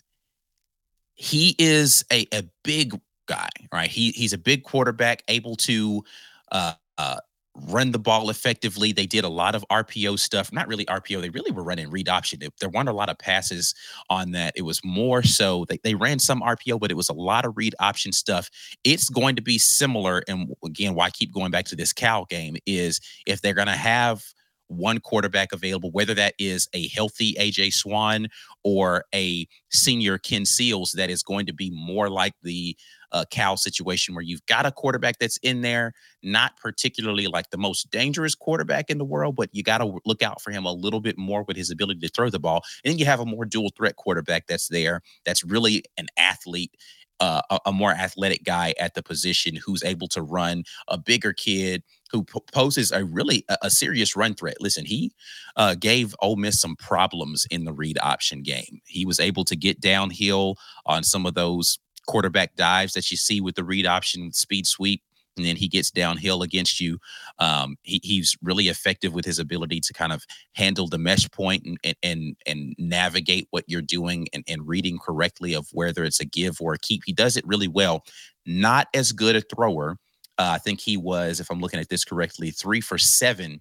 he 1.19 1.55
is 1.59 2.05
a, 2.13 2.27
a 2.33 2.45
big 2.65 2.99
guy, 3.27 3.49
right? 3.73 3.91
He 3.91 4.13
he's 4.13 4.33
a 4.33 4.39
big 4.39 4.65
quarterback, 4.65 5.23
able 5.29 5.57
to 5.57 6.03
uh, 6.51 6.75
uh, 6.97 7.19
run 7.67 7.91
the 7.91 7.99
ball 7.99 8.31
effectively. 8.31 8.93
They 8.93 9.07
did 9.07 9.25
a 9.25 9.29
lot 9.29 9.55
of 9.55 9.65
RPO 9.71 10.19
stuff, 10.19 10.53
not 10.53 10.69
really 10.69 10.85
RPO. 10.87 11.21
They 11.21 11.31
really 11.31 11.51
were 11.51 11.65
running 11.65 11.91
read 11.91 12.09
option. 12.09 12.41
There 12.61 12.69
weren't 12.69 12.89
a 12.89 12.93
lot 12.93 13.09
of 13.09 13.19
passes 13.19 13.75
on 14.09 14.31
that. 14.33 14.53
It 14.57 14.63
was 14.63 14.81
more 14.85 15.23
so 15.23 15.67
they, 15.69 15.79
they 15.83 15.95
ran 15.95 16.21
some 16.21 16.41
RPO, 16.41 16.79
but 16.79 16.91
it 16.91 16.97
was 16.97 17.09
a 17.09 17.15
lot 17.15 17.45
of 17.45 17.57
read 17.57 17.75
option 17.81 18.13
stuff. 18.13 18.49
It's 18.85 19.09
going 19.09 19.37
to 19.37 19.43
be 19.43 19.59
similar. 19.59 20.23
And 20.29 20.55
again, 20.65 20.95
why 20.95 21.07
I 21.07 21.11
keep 21.11 21.33
going 21.33 21.51
back 21.51 21.65
to 21.67 21.77
this 21.77 21.93
Cal 21.93 22.27
game 22.27 22.57
is 22.65 23.01
if 23.27 23.41
they're 23.41 23.55
going 23.55 23.67
to 23.67 23.73
have 23.73 24.25
one 24.69 25.01
quarterback 25.01 25.53
available, 25.53 25.91
whether 25.91 26.15
that 26.15 26.35
is 26.39 26.69
a 26.73 26.89
healthy 26.89 27.35
AJ 27.35 27.73
Swann 27.73 28.29
or 28.63 29.05
a 29.15 29.47
senior 29.71 30.19
Ken 30.19 30.45
Seals 30.45 30.93
that 30.93 31.11
is 31.11 31.23
going 31.23 31.47
to 31.47 31.53
be 31.53 31.71
more 31.71 32.09
like 32.09 32.35
the 32.43 32.77
uh, 33.13 33.25
Cal 33.31 33.57
situation 33.57 34.15
where 34.15 34.23
you've 34.23 34.45
got 34.47 34.67
a 34.67 34.73
quarterback 34.73 35.19
that's 35.19 35.39
in 35.39 35.63
there, 35.63 35.93
not 36.23 36.57
particularly 36.59 37.27
like 37.27 37.51
the 37.51 37.59
most 37.59 37.91
dangerous 37.91 38.35
quarterback 38.35 38.91
in 38.91 38.99
the 38.99 39.05
world, 39.05 39.37
but 39.37 39.49
you 39.53 39.63
got 39.63 39.79
to 39.79 39.99
look 40.05 40.23
out 40.23 40.43
for 40.43 40.51
him 40.51 40.67
a 40.67 40.73
little 40.73 41.01
bit 41.01 41.17
more 41.17 41.43
with 41.45 41.57
his 41.57 41.71
ability 41.71 42.01
to 42.01 42.09
throw 42.09 42.29
the 42.29 42.39
ball. 42.39 42.63
And 42.85 42.99
you 42.99 43.07
have 43.07 43.21
a 43.21 43.27
more 43.27 43.45
dual 43.45 43.71
threat 43.77 43.97
quarterback 43.97 44.47
that's 44.47 44.69
there, 44.69 45.01
that's 45.25 45.45
really 45.45 45.85
an 45.97 46.09
athlete 46.19 46.73
uh, 47.21 47.43
a, 47.51 47.59
a, 47.67 47.73
more 47.73 47.93
athletic 47.93 48.45
guy 48.45 48.75
at 48.79 48.95
the 48.95 49.03
position 49.03 49.57
who's 49.57 49.83
able 49.83 50.09
to 50.09 50.23
run 50.23 50.65
a 50.87 50.97
bigger 50.97 51.33
kid 51.33 51.83
who 52.11 52.23
p- 52.25 52.39
poses 52.53 52.93
a 52.93 53.05
really 53.05 53.45
a, 53.49 53.59
a, 53.63 53.71
serious 53.71 54.17
run 54.17 54.35
threat. 54.35 54.57
Listen, 54.61 54.85
he 54.85 55.13
uh, 55.57 55.75
gave 55.75 56.15
Ole 56.21 56.37
Miss 56.37 56.61
some 56.61 56.77
problems 56.77 57.47
in 57.51 57.65
the 57.65 57.73
read 57.73 57.99
option 58.01 58.43
game. 58.43 58.81
He 58.87 59.05
was 59.05 59.21
able 59.21 59.45
to 59.47 59.57
get 59.57 59.81
downhill 59.81 60.57
on 60.87 61.03
some 61.03 61.27
of 61.27 61.35
those 61.35 61.79
quarterback 62.07 62.55
dives 62.57 62.95
that 62.95 63.11
you 63.11 63.17
see 63.17 63.41
with 63.41 63.55
the 63.55 63.65
read 63.65 63.87
option 63.87 64.33
speed 64.33 64.67
sweep 64.67 65.03
and 65.39 65.47
then 65.47 65.57
he 65.57 65.69
gets 65.69 65.91
downhill 65.91 66.43
against 66.43 66.81
you. 66.81 66.99
Um, 67.39 67.77
he, 67.83 68.01
he's 68.03 68.37
really 68.43 68.69
effective 68.69 69.15
with 69.15 69.25
his 69.25 69.39
ability 69.39 69.81
to 69.81 69.93
kind 69.93 70.13
of 70.13 70.25
handle 70.55 70.89
the 70.89 70.99
mesh 70.99 71.31
point 71.31 71.65
and 71.65 71.79
and 71.85 71.97
and, 72.03 72.37
and 72.47 72.75
navigate 72.79 73.47
what 73.51 73.65
you're 73.67 73.83
doing 73.83 74.29
and, 74.33 74.45
and 74.49 74.67
reading 74.67 74.99
correctly 74.99 75.55
of 75.55 75.69
whether 75.73 76.05
it's 76.05 76.21
a 76.21 76.25
give 76.25 76.61
or 76.61 76.75
a 76.75 76.79
keep. 76.79 77.03
He 77.07 77.13
does 77.13 77.37
it 77.37 77.47
really 77.47 77.69
well. 77.69 78.05
Not 78.45 78.89
as 78.95 79.13
good 79.13 79.37
a 79.37 79.41
thrower. 79.41 79.97
Uh, 80.39 80.53
I 80.55 80.59
think 80.59 80.81
he 80.81 80.97
was, 80.97 81.41
if 81.41 81.51
I'm 81.51 81.61
looking 81.61 81.81
at 81.81 81.89
this 81.89 82.05
correctly, 82.05 82.51
three 82.51 82.81
for 82.81 82.99
seven. 82.99 83.61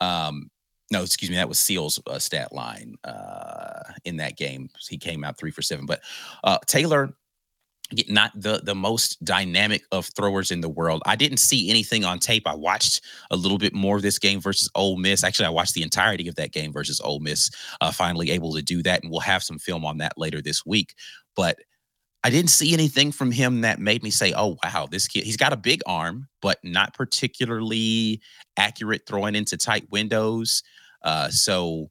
Um, 0.00 0.50
no, 0.90 1.02
excuse 1.02 1.30
me, 1.30 1.36
that 1.36 1.48
was 1.48 1.58
Seal's 1.58 2.00
uh, 2.06 2.18
stat 2.18 2.52
line 2.52 2.96
uh, 3.04 3.82
in 4.04 4.16
that 4.18 4.36
game. 4.36 4.70
He 4.88 4.98
came 4.98 5.24
out 5.24 5.36
three 5.36 5.50
for 5.50 5.62
seven. 5.62 5.84
But 5.84 6.00
uh, 6.44 6.58
Taylor 6.66 7.14
not 8.08 8.32
the 8.34 8.60
the 8.62 8.74
most 8.74 9.22
dynamic 9.24 9.82
of 9.92 10.06
throwers 10.16 10.50
in 10.50 10.60
the 10.60 10.68
world. 10.68 11.02
I 11.06 11.16
didn't 11.16 11.38
see 11.38 11.70
anything 11.70 12.04
on 12.04 12.18
tape. 12.18 12.46
I 12.46 12.54
watched 12.54 13.02
a 13.30 13.36
little 13.36 13.58
bit 13.58 13.74
more 13.74 13.96
of 13.96 14.02
this 14.02 14.18
game 14.18 14.40
versus 14.40 14.70
Ole 14.74 14.96
Miss. 14.96 15.24
Actually, 15.24 15.46
I 15.46 15.50
watched 15.50 15.74
the 15.74 15.82
entirety 15.82 16.28
of 16.28 16.34
that 16.36 16.52
game 16.52 16.72
versus 16.72 17.00
Ole 17.00 17.20
Miss. 17.20 17.50
Uh, 17.80 17.90
finally 17.92 18.30
able 18.30 18.54
to 18.54 18.62
do 18.62 18.82
that, 18.82 19.02
and 19.02 19.10
we'll 19.10 19.20
have 19.20 19.42
some 19.42 19.58
film 19.58 19.84
on 19.84 19.98
that 19.98 20.18
later 20.18 20.42
this 20.42 20.64
week. 20.66 20.94
But 21.34 21.58
I 22.24 22.30
didn't 22.30 22.50
see 22.50 22.72
anything 22.72 23.12
from 23.12 23.30
him 23.30 23.60
that 23.60 23.78
made 23.78 24.02
me 24.02 24.10
say, 24.10 24.32
"Oh 24.36 24.58
wow, 24.64 24.88
this 24.90 25.06
kid. 25.06 25.24
He's 25.24 25.36
got 25.36 25.52
a 25.52 25.56
big 25.56 25.80
arm, 25.86 26.28
but 26.42 26.58
not 26.64 26.94
particularly 26.94 28.20
accurate 28.56 29.02
throwing 29.06 29.34
into 29.34 29.56
tight 29.56 29.86
windows." 29.90 30.62
Uh, 31.02 31.28
so 31.30 31.90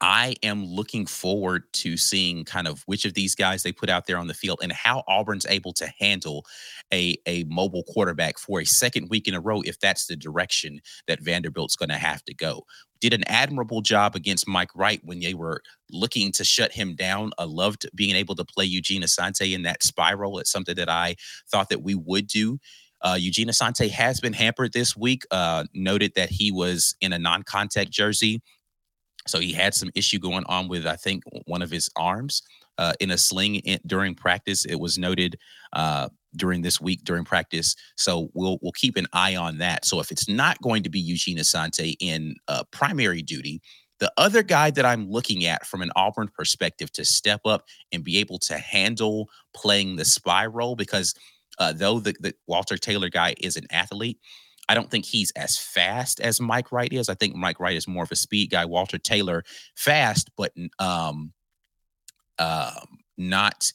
I 0.00 0.36
am 0.42 0.64
looking 0.64 1.04
forward 1.04 1.64
to 1.74 1.96
seeing 1.96 2.44
kind 2.44 2.66
of 2.66 2.82
which 2.86 3.04
of 3.04 3.12
these 3.12 3.34
guys 3.34 3.62
they 3.62 3.72
put 3.72 3.90
out 3.90 4.06
there 4.06 4.16
on 4.16 4.28
the 4.28 4.34
field 4.34 4.60
and 4.62 4.72
how 4.72 5.02
Auburn's 5.06 5.46
able 5.46 5.74
to 5.74 5.92
handle 5.98 6.46
a, 6.92 7.18
a 7.26 7.44
mobile 7.44 7.84
quarterback 7.84 8.38
for 8.38 8.60
a 8.60 8.64
second 8.64 9.10
week 9.10 9.28
in 9.28 9.34
a 9.34 9.40
row 9.40 9.60
if 9.60 9.78
that's 9.78 10.06
the 10.06 10.16
direction 10.16 10.80
that 11.06 11.20
Vanderbilt's 11.20 11.76
going 11.76 11.90
to 11.90 11.96
have 11.96 12.24
to 12.24 12.34
go. 12.34 12.64
Did 13.00 13.12
an 13.12 13.24
admirable 13.26 13.82
job 13.82 14.16
against 14.16 14.48
Mike 14.48 14.70
Wright 14.74 15.00
when 15.04 15.20
they 15.20 15.34
were 15.34 15.60
looking 15.90 16.32
to 16.32 16.44
shut 16.44 16.72
him 16.72 16.94
down. 16.94 17.32
I 17.38 17.44
loved 17.44 17.88
being 17.94 18.16
able 18.16 18.34
to 18.36 18.44
play 18.44 18.64
Eugene 18.64 19.02
Asante 19.02 19.52
in 19.54 19.62
that 19.62 19.82
spiral. 19.82 20.38
It's 20.38 20.50
something 20.52 20.76
that 20.76 20.88
I 20.88 21.16
thought 21.50 21.68
that 21.68 21.82
we 21.82 21.94
would 21.94 22.26
do. 22.26 22.58
Uh, 23.02 23.16
Eugene 23.18 23.48
Asante 23.48 23.90
has 23.90 24.20
been 24.20 24.34
hampered 24.34 24.72
this 24.72 24.96
week. 24.96 25.24
Uh, 25.30 25.64
noted 25.74 26.12
that 26.16 26.30
he 26.30 26.52
was 26.52 26.94
in 27.00 27.12
a 27.12 27.18
non-contact 27.18 27.90
jersey 27.90 28.42
so 29.26 29.38
he 29.38 29.52
had 29.52 29.74
some 29.74 29.90
issue 29.94 30.18
going 30.18 30.44
on 30.46 30.68
with, 30.68 30.86
I 30.86 30.96
think, 30.96 31.24
one 31.46 31.62
of 31.62 31.70
his 31.70 31.90
arms 31.96 32.42
uh, 32.78 32.94
in 33.00 33.10
a 33.10 33.18
sling 33.18 33.56
in, 33.56 33.78
during 33.86 34.14
practice. 34.14 34.64
It 34.64 34.80
was 34.80 34.98
noted 34.98 35.38
uh, 35.72 36.08
during 36.36 36.62
this 36.62 36.80
week 36.80 37.04
during 37.04 37.24
practice. 37.24 37.76
So 37.96 38.30
we'll 38.34 38.58
we'll 38.62 38.72
keep 38.72 38.96
an 38.96 39.06
eye 39.12 39.36
on 39.36 39.58
that. 39.58 39.84
So 39.84 40.00
if 40.00 40.10
it's 40.10 40.28
not 40.28 40.60
going 40.62 40.82
to 40.84 40.90
be 40.90 41.00
Eugene 41.00 41.38
Asante 41.38 41.96
in 42.00 42.36
uh, 42.48 42.64
primary 42.70 43.22
duty, 43.22 43.60
the 43.98 44.12
other 44.16 44.42
guy 44.42 44.70
that 44.70 44.86
I'm 44.86 45.10
looking 45.10 45.44
at 45.44 45.66
from 45.66 45.82
an 45.82 45.90
Auburn 45.94 46.28
perspective 46.28 46.90
to 46.92 47.04
step 47.04 47.42
up 47.44 47.64
and 47.92 48.02
be 48.02 48.16
able 48.18 48.38
to 48.40 48.56
handle 48.56 49.28
playing 49.54 49.96
the 49.96 50.04
spy 50.04 50.46
role, 50.46 50.74
because 50.74 51.14
uh, 51.58 51.72
though 51.72 52.00
the, 52.00 52.14
the 52.20 52.34
Walter 52.46 52.78
Taylor 52.78 53.10
guy 53.10 53.34
is 53.40 53.56
an 53.56 53.66
athlete, 53.70 54.18
I 54.70 54.74
don't 54.74 54.88
think 54.88 55.04
he's 55.04 55.32
as 55.32 55.58
fast 55.58 56.20
as 56.20 56.40
Mike 56.40 56.70
Wright 56.70 56.92
is. 56.92 57.08
I 57.08 57.14
think 57.14 57.34
Mike 57.34 57.58
Wright 57.58 57.76
is 57.76 57.88
more 57.88 58.04
of 58.04 58.12
a 58.12 58.16
speed 58.16 58.50
guy. 58.50 58.64
Walter 58.66 58.98
Taylor, 58.98 59.42
fast, 59.74 60.30
but 60.36 60.52
um, 60.78 61.32
uh, 62.38 62.80
not 63.18 63.72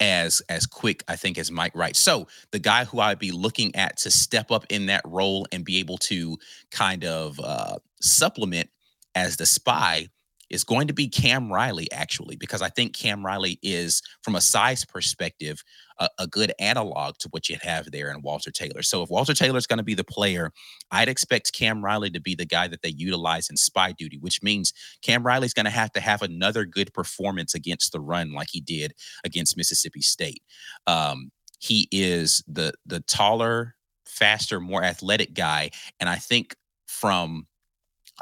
as 0.00 0.42
as 0.50 0.66
quick, 0.66 1.02
I 1.08 1.16
think, 1.16 1.38
as 1.38 1.50
Mike 1.50 1.74
Wright. 1.74 1.96
So 1.96 2.28
the 2.50 2.58
guy 2.58 2.84
who 2.84 3.00
I'd 3.00 3.18
be 3.18 3.32
looking 3.32 3.74
at 3.74 3.96
to 3.98 4.10
step 4.10 4.50
up 4.50 4.66
in 4.68 4.84
that 4.86 5.00
role 5.06 5.46
and 5.50 5.64
be 5.64 5.78
able 5.78 5.96
to 5.98 6.36
kind 6.70 7.06
of 7.06 7.40
uh, 7.40 7.78
supplement 8.02 8.68
as 9.14 9.38
the 9.38 9.46
spy 9.46 10.08
is 10.50 10.62
going 10.62 10.88
to 10.88 10.92
be 10.92 11.08
Cam 11.08 11.50
Riley, 11.50 11.90
actually, 11.90 12.36
because 12.36 12.60
I 12.60 12.68
think 12.68 12.94
Cam 12.94 13.24
Riley 13.24 13.58
is, 13.62 14.02
from 14.22 14.34
a 14.34 14.42
size 14.42 14.84
perspective, 14.84 15.62
a, 15.98 16.08
a 16.18 16.26
good 16.26 16.52
analog 16.58 17.16
to 17.18 17.28
what 17.30 17.48
you 17.48 17.56
have 17.62 17.90
there 17.90 18.10
in 18.10 18.22
Walter 18.22 18.50
Taylor. 18.50 18.82
So 18.82 19.02
if 19.02 19.10
Walter 19.10 19.34
Taylor 19.34 19.58
is 19.58 19.66
going 19.66 19.78
to 19.78 19.84
be 19.84 19.94
the 19.94 20.04
player, 20.04 20.50
I'd 20.90 21.08
expect 21.08 21.52
Cam 21.52 21.84
Riley 21.84 22.10
to 22.10 22.20
be 22.20 22.34
the 22.34 22.46
guy 22.46 22.68
that 22.68 22.82
they 22.82 22.90
utilize 22.90 23.48
in 23.48 23.56
spy 23.56 23.92
duty, 23.92 24.18
which 24.18 24.42
means 24.42 24.72
Cam 25.02 25.24
Riley's 25.24 25.54
going 25.54 25.64
to 25.64 25.70
have 25.70 25.92
to 25.92 26.00
have 26.00 26.22
another 26.22 26.64
good 26.64 26.92
performance 26.92 27.54
against 27.54 27.92
the 27.92 28.00
run 28.00 28.32
like 28.32 28.48
he 28.50 28.60
did 28.60 28.92
against 29.24 29.56
Mississippi 29.56 30.00
State. 30.00 30.42
Um, 30.86 31.30
he 31.58 31.88
is 31.90 32.42
the 32.46 32.74
the 32.84 33.00
taller, 33.00 33.74
faster, 34.04 34.60
more 34.60 34.84
athletic 34.84 35.34
guy, 35.34 35.70
and 35.98 36.08
I 36.08 36.16
think 36.16 36.56
from 36.86 37.46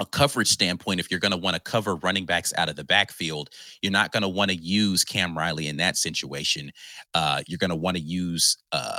a 0.00 0.06
coverage 0.06 0.48
standpoint, 0.48 1.00
if 1.00 1.10
you're 1.10 1.20
going 1.20 1.32
to 1.32 1.36
want 1.36 1.54
to 1.54 1.60
cover 1.60 1.96
running 1.96 2.24
backs 2.24 2.52
out 2.56 2.68
of 2.68 2.76
the 2.76 2.84
backfield, 2.84 3.50
you're 3.82 3.92
not 3.92 4.12
going 4.12 4.22
to 4.22 4.28
want 4.28 4.50
to 4.50 4.56
use 4.56 5.04
Cam 5.04 5.36
Riley 5.36 5.68
in 5.68 5.76
that 5.78 5.96
situation. 5.96 6.72
Uh, 7.14 7.42
you're 7.46 7.58
going 7.58 7.70
to 7.70 7.76
want 7.76 7.96
to 7.96 8.02
use, 8.02 8.56
uh, 8.72 8.98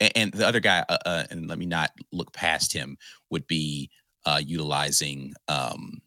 and, 0.00 0.12
and, 0.16 0.32
the 0.32 0.46
other 0.46 0.60
guy, 0.60 0.84
uh, 0.88 0.98
uh, 1.04 1.24
and 1.30 1.48
let 1.48 1.58
me 1.58 1.66
not 1.66 1.90
look 2.12 2.32
past 2.32 2.72
him, 2.72 2.96
would 3.30 3.46
be 3.46 3.90
uh, 4.24 4.40
utilizing 4.44 5.34
um, 5.48 6.00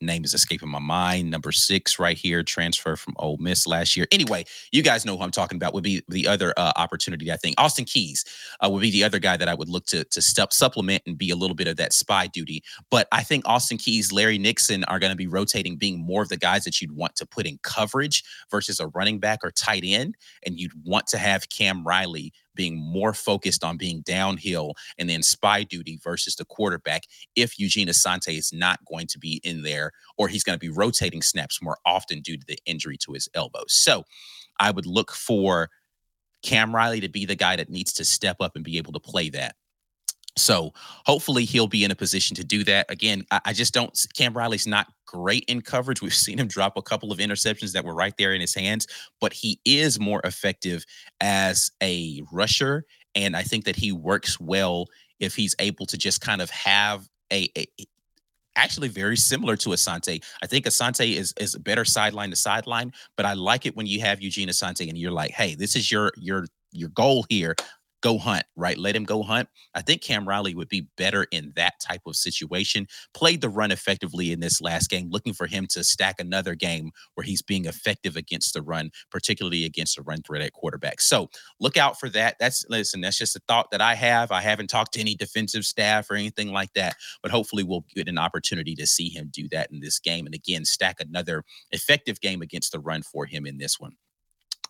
name 0.00 0.24
is 0.24 0.34
escaping 0.34 0.68
my 0.68 0.78
mind. 0.78 1.30
Number 1.30 1.52
six, 1.52 1.98
right 1.98 2.16
here, 2.16 2.42
transfer 2.42 2.96
from 2.96 3.14
Ole 3.18 3.36
Miss 3.38 3.66
last 3.66 3.96
year. 3.96 4.06
Anyway, 4.12 4.44
you 4.72 4.82
guys 4.82 5.04
know 5.04 5.16
who 5.16 5.22
I'm 5.22 5.30
talking 5.30 5.56
about. 5.56 5.74
Would 5.74 5.84
be 5.84 6.02
the 6.08 6.26
other 6.26 6.52
uh, 6.56 6.72
opportunity. 6.76 7.32
I 7.32 7.36
think 7.36 7.54
Austin 7.58 7.84
Keys 7.84 8.24
uh, 8.60 8.68
would 8.70 8.82
be 8.82 8.90
the 8.90 9.04
other 9.04 9.18
guy 9.18 9.36
that 9.36 9.48
I 9.48 9.54
would 9.54 9.68
look 9.68 9.86
to 9.86 10.04
to 10.04 10.22
step 10.22 10.52
supplement 10.52 11.02
and 11.06 11.16
be 11.16 11.30
a 11.30 11.36
little 11.36 11.56
bit 11.56 11.66
of 11.66 11.76
that 11.76 11.92
spy 11.92 12.26
duty. 12.26 12.62
But 12.90 13.08
I 13.12 13.22
think 13.22 13.46
Austin 13.46 13.78
Keys, 13.78 14.12
Larry 14.12 14.38
Nixon 14.38 14.84
are 14.84 14.98
going 14.98 15.12
to 15.12 15.16
be 15.16 15.26
rotating, 15.26 15.76
being 15.76 16.04
more 16.04 16.22
of 16.22 16.28
the 16.28 16.36
guys 16.36 16.64
that 16.64 16.80
you'd 16.80 16.92
want 16.92 17.16
to 17.16 17.26
put 17.26 17.46
in 17.46 17.58
coverage 17.62 18.22
versus 18.50 18.80
a 18.80 18.88
running 18.88 19.18
back 19.18 19.40
or 19.42 19.50
tight 19.50 19.82
end, 19.84 20.16
and 20.44 20.58
you'd 20.58 20.72
want 20.84 21.06
to 21.08 21.18
have 21.18 21.48
Cam 21.48 21.84
Riley 21.84 22.32
being 22.54 22.76
more 22.76 23.12
focused 23.12 23.64
on 23.64 23.76
being 23.76 24.02
downhill 24.02 24.74
and 24.98 25.08
then 25.08 25.22
spy 25.22 25.62
duty 25.62 25.98
versus 26.02 26.36
the 26.36 26.44
quarterback 26.44 27.02
if 27.36 27.58
Eugene 27.58 27.88
Asante 27.88 28.36
is 28.36 28.52
not 28.52 28.84
going 28.84 29.06
to 29.08 29.18
be 29.18 29.40
in 29.44 29.62
there 29.62 29.92
or 30.16 30.28
he's 30.28 30.44
going 30.44 30.58
to 30.58 30.60
be 30.60 30.68
rotating 30.68 31.22
snaps 31.22 31.62
more 31.62 31.78
often 31.84 32.20
due 32.20 32.36
to 32.36 32.46
the 32.46 32.58
injury 32.66 32.96
to 32.98 33.12
his 33.12 33.28
elbow. 33.34 33.64
So 33.68 34.04
I 34.60 34.70
would 34.70 34.86
look 34.86 35.10
for 35.10 35.70
Cam 36.42 36.74
Riley 36.74 37.00
to 37.00 37.08
be 37.08 37.24
the 37.24 37.34
guy 37.34 37.56
that 37.56 37.70
needs 37.70 37.92
to 37.94 38.04
step 38.04 38.36
up 38.40 38.54
and 38.54 38.64
be 38.64 38.78
able 38.78 38.92
to 38.92 39.00
play 39.00 39.30
that. 39.30 39.56
So 40.36 40.72
hopefully 41.06 41.44
he'll 41.44 41.68
be 41.68 41.84
in 41.84 41.90
a 41.90 41.94
position 41.94 42.34
to 42.36 42.44
do 42.44 42.64
that. 42.64 42.90
Again, 42.90 43.24
I, 43.30 43.40
I, 43.46 43.52
just 43.52 43.72
don't. 43.72 43.96
Cam 44.14 44.34
Riley's 44.34 44.66
not 44.66 44.88
great 45.06 45.44
in 45.46 45.62
coverage. 45.62 46.02
We've 46.02 46.14
seen 46.26 46.38
him 46.38 46.48
drop 46.48 46.76
a 46.76 46.82
couple 46.82 47.12
of 47.12 47.18
interceptions 47.18 47.72
that 47.72 47.84
were 47.84 47.94
right 47.94 48.14
there 48.18 48.34
in 48.34 48.40
his 48.40 48.54
hands, 48.54 48.86
but 49.20 49.32
he 49.32 49.60
is 49.64 50.00
more 50.00 50.20
effective 50.24 50.84
as 51.20 51.70
a 51.82 52.20
rusher. 52.32 52.84
And 53.14 53.36
I 53.36 53.42
think 53.42 53.64
that 53.64 53.76
he 53.76 53.92
works 53.92 54.40
well 54.40 54.88
if 55.20 55.36
he's 55.36 55.54
able 55.60 55.86
to 55.86 55.96
just 55.96 56.20
kind 56.20 56.42
of 56.42 56.50
have 56.50 57.08
a, 57.32 57.48
a 57.56 57.66
actually 58.56 58.88
very 58.88 59.16
similar 59.16 59.56
to 59.56 59.70
Asante. 59.70 60.22
I 60.42 60.46
think 60.46 60.66
Asante 60.66 61.14
is 61.14 61.32
is 61.38 61.56
better 61.56 61.84
sideline 61.84 62.30
to 62.30 62.36
sideline, 62.36 62.92
but 63.16 63.24
I 63.24 63.34
like 63.34 63.66
it 63.66 63.76
when 63.76 63.86
you 63.86 64.00
have 64.00 64.20
Eugene 64.20 64.48
Asante 64.48 64.88
and 64.88 64.98
you're 64.98 65.12
like, 65.12 65.30
hey, 65.30 65.54
this 65.54 65.76
is 65.76 65.92
your 65.92 66.12
your 66.16 66.46
your 66.72 66.88
goal 66.90 67.24
here 67.28 67.54
go 68.04 68.18
hunt, 68.18 68.44
right? 68.54 68.76
Let 68.76 68.94
him 68.94 69.04
go 69.04 69.22
hunt. 69.22 69.48
I 69.74 69.80
think 69.80 70.02
Cam 70.02 70.28
Riley 70.28 70.54
would 70.54 70.68
be 70.68 70.88
better 70.98 71.26
in 71.30 71.54
that 71.56 71.80
type 71.80 72.02
of 72.06 72.16
situation. 72.16 72.86
Played 73.14 73.40
the 73.40 73.48
run 73.48 73.72
effectively 73.72 74.30
in 74.30 74.40
this 74.40 74.60
last 74.60 74.90
game, 74.90 75.08
looking 75.10 75.32
for 75.32 75.46
him 75.46 75.66
to 75.70 75.82
stack 75.82 76.20
another 76.20 76.54
game 76.54 76.90
where 77.14 77.24
he's 77.24 77.40
being 77.40 77.64
effective 77.64 78.14
against 78.14 78.52
the 78.52 78.60
run, 78.60 78.90
particularly 79.10 79.64
against 79.64 79.96
a 79.96 80.02
run 80.02 80.20
threat 80.20 80.42
at 80.42 80.52
quarterback. 80.52 81.00
So 81.00 81.30
look 81.60 81.78
out 81.78 81.98
for 81.98 82.10
that. 82.10 82.36
That's 82.38 82.66
listen, 82.68 83.00
that's 83.00 83.16
just 83.16 83.36
a 83.36 83.40
thought 83.48 83.70
that 83.70 83.80
I 83.80 83.94
have. 83.94 84.30
I 84.30 84.42
haven't 84.42 84.68
talked 84.68 84.92
to 84.94 85.00
any 85.00 85.14
defensive 85.14 85.64
staff 85.64 86.10
or 86.10 86.14
anything 86.14 86.52
like 86.52 86.74
that, 86.74 86.96
but 87.22 87.30
hopefully 87.32 87.62
we'll 87.62 87.86
get 87.94 88.06
an 88.06 88.18
opportunity 88.18 88.74
to 88.74 88.86
see 88.86 89.08
him 89.08 89.30
do 89.32 89.48
that 89.48 89.72
in 89.72 89.80
this 89.80 89.98
game. 89.98 90.26
And 90.26 90.34
again, 90.34 90.66
stack 90.66 91.00
another 91.00 91.42
effective 91.72 92.20
game 92.20 92.42
against 92.42 92.72
the 92.72 92.80
run 92.80 93.00
for 93.02 93.24
him 93.24 93.46
in 93.46 93.56
this 93.56 93.80
one. 93.80 93.92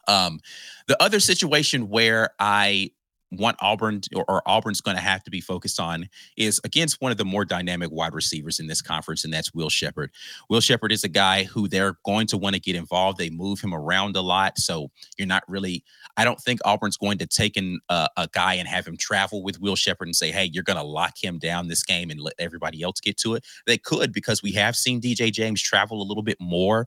Um, 0.06 0.38
the 0.86 1.02
other 1.02 1.18
situation 1.18 1.88
where 1.88 2.30
I 2.38 2.90
want 3.36 3.56
Auburn 3.60 4.00
or, 4.14 4.24
or 4.28 4.42
Auburn's 4.46 4.80
going 4.80 4.96
to 4.96 5.02
have 5.02 5.22
to 5.24 5.30
be 5.30 5.40
focused 5.40 5.80
on 5.80 6.08
is 6.36 6.60
against 6.64 7.00
one 7.00 7.12
of 7.12 7.18
the 7.18 7.24
more 7.24 7.44
dynamic 7.44 7.90
wide 7.90 8.14
receivers 8.14 8.60
in 8.60 8.66
this 8.66 8.82
conference, 8.82 9.24
and 9.24 9.32
that's 9.32 9.54
Will 9.54 9.70
Sheppard. 9.70 10.10
Will 10.48 10.60
Sheppard 10.60 10.92
is 10.92 11.04
a 11.04 11.08
guy 11.08 11.44
who 11.44 11.68
they're 11.68 11.96
going 12.04 12.26
to 12.28 12.36
want 12.38 12.54
to 12.54 12.60
get 12.60 12.76
involved. 12.76 13.18
They 13.18 13.30
move 13.30 13.60
him 13.60 13.74
around 13.74 14.16
a 14.16 14.20
lot, 14.20 14.58
so 14.58 14.90
you're 15.18 15.28
not 15.28 15.44
really. 15.48 15.84
I 16.16 16.24
don't 16.24 16.40
think 16.40 16.60
Auburn's 16.64 16.96
going 16.96 17.18
to 17.18 17.26
take 17.26 17.56
in 17.56 17.80
a 17.88 18.28
guy 18.32 18.54
and 18.54 18.68
have 18.68 18.86
him 18.86 18.96
travel 18.96 19.42
with 19.42 19.60
Will 19.60 19.76
Sheppard 19.76 20.08
and 20.08 20.16
say, 20.16 20.30
"Hey, 20.30 20.44
you're 20.52 20.62
going 20.62 20.78
to 20.78 20.84
lock 20.84 21.14
him 21.22 21.38
down 21.38 21.68
this 21.68 21.82
game 21.82 22.10
and 22.10 22.20
let 22.20 22.34
everybody 22.38 22.82
else 22.82 23.00
get 23.00 23.16
to 23.18 23.34
it." 23.34 23.44
They 23.66 23.78
could 23.78 24.12
because 24.12 24.42
we 24.42 24.52
have 24.52 24.76
seen 24.76 25.00
DJ 25.00 25.32
James 25.32 25.60
travel 25.60 26.00
a 26.00 26.04
little 26.04 26.22
bit 26.22 26.38
more 26.40 26.86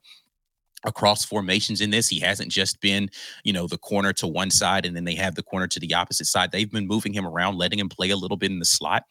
across 0.88 1.24
formations 1.24 1.82
in 1.82 1.92
this. 1.92 2.08
He 2.08 2.20
hasn't 2.20 2.52
just 2.52 2.82
been, 2.82 3.10
you 3.44 3.54
know, 3.54 3.68
the 3.68 3.78
corner 3.78 4.14
to 4.14 4.26
one 4.26 4.50
side 4.50 4.86
and 4.86 4.96
then 4.96 5.04
they 5.04 5.16
have 5.16 5.36
the 5.36 5.44
corner 5.44 5.68
to 5.68 5.80
the 5.80 5.94
opposite 5.94 6.26
side. 6.26 6.52
They've 6.52 6.72
been 6.72 6.88
moving 6.88 7.14
him 7.14 7.28
around, 7.28 7.58
letting 7.58 7.78
him 7.78 7.90
play 7.90 8.10
a 8.10 8.18
little 8.18 8.38
bit 8.38 8.50
in 8.50 8.60
the 8.60 8.66
slot. 8.66 9.04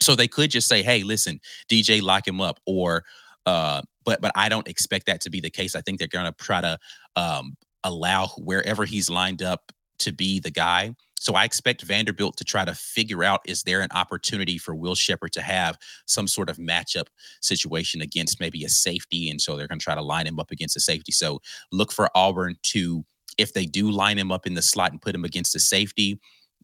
So 0.00 0.14
they 0.14 0.28
could 0.28 0.50
just 0.50 0.68
say, 0.68 0.82
"Hey, 0.82 1.02
listen, 1.02 1.40
DJ, 1.68 2.00
lock 2.00 2.26
him 2.26 2.40
up," 2.40 2.58
or, 2.66 3.04
uh, 3.44 3.82
but 4.04 4.20
but 4.20 4.32
I 4.34 4.48
don't 4.48 4.68
expect 4.68 5.06
that 5.06 5.20
to 5.22 5.30
be 5.30 5.40
the 5.40 5.50
case. 5.50 5.74
I 5.74 5.82
think 5.82 5.98
they're 5.98 6.08
going 6.08 6.24
to 6.24 6.32
try 6.32 6.60
to 6.60 6.78
um, 7.16 7.56
allow 7.84 8.28
wherever 8.38 8.84
he's 8.84 9.10
lined 9.10 9.42
up 9.42 9.72
to 10.00 10.12
be 10.12 10.40
the 10.40 10.50
guy. 10.50 10.94
So 11.20 11.34
I 11.34 11.44
expect 11.44 11.82
Vanderbilt 11.82 12.38
to 12.38 12.44
try 12.44 12.64
to 12.64 12.74
figure 12.74 13.22
out 13.22 13.42
is 13.44 13.62
there 13.62 13.82
an 13.82 13.90
opportunity 13.94 14.56
for 14.56 14.74
Will 14.74 14.94
Sheppard 14.94 15.32
to 15.34 15.42
have 15.42 15.78
some 16.06 16.26
sort 16.26 16.48
of 16.48 16.56
matchup 16.56 17.08
situation 17.42 18.00
against 18.00 18.40
maybe 18.40 18.64
a 18.64 18.70
safety. 18.70 19.28
And 19.28 19.38
so 19.38 19.54
they're 19.54 19.68
going 19.68 19.78
to 19.78 19.84
try 19.84 19.94
to 19.94 20.02
line 20.02 20.26
him 20.26 20.40
up 20.40 20.50
against 20.50 20.78
a 20.78 20.80
safety. 20.80 21.12
So 21.12 21.42
look 21.72 21.92
for 21.92 22.08
Auburn 22.14 22.56
to, 22.62 23.04
if 23.36 23.52
they 23.52 23.66
do 23.66 23.90
line 23.90 24.18
him 24.18 24.32
up 24.32 24.46
in 24.46 24.54
the 24.54 24.62
slot 24.62 24.92
and 24.92 25.02
put 25.02 25.14
him 25.14 25.26
against 25.26 25.54
a 25.54 25.60
safety, 25.60 26.18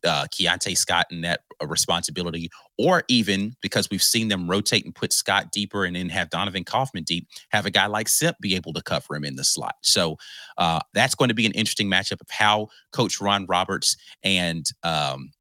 uh, 0.05 0.27
Keionte 0.33 0.77
Scott 0.77 1.07
in 1.11 1.23
that 1.23 1.41
uh, 1.63 1.67
responsibility, 1.67 2.51
or 2.79 3.03
even 3.09 3.55
because 3.63 3.89
we've 3.91 4.03
seen 4.03 4.29
them 4.29 4.49
rotate 4.49 4.85
and 4.85 4.95
put 4.95 5.13
Scott 5.13 5.53
deeper 5.53 5.85
and 5.85 5.97
then 5.97 6.09
have 6.09 6.31
Donovan 6.31 6.65
Kaufman 6.65 7.05
deep, 7.05 7.29
have 7.51 7.67
a 7.67 7.71
guy 7.71 7.87
like 7.87 8.09
Simp 8.09 8.37
be 8.41 8.55
able 8.55 8.73
to 8.75 8.83
cover 8.83 9.17
him 9.17 9.25
in 9.25 9.37
the 9.37 9.45
slot. 9.45 9.77
So 9.83 10.17
uh, 10.59 10.81
that's 10.93 11.15
going 11.15 11.29
to 11.29 11.35
be 11.35 11.47
an 11.47 11.53
interesting 11.53 11.89
matchup 11.89 12.21
of 12.21 12.31
how 12.31 12.69
Coach 12.93 13.21
Ron 13.21 13.47
Roberts 13.47 13.97
and 14.23 14.67
um, 14.83 15.33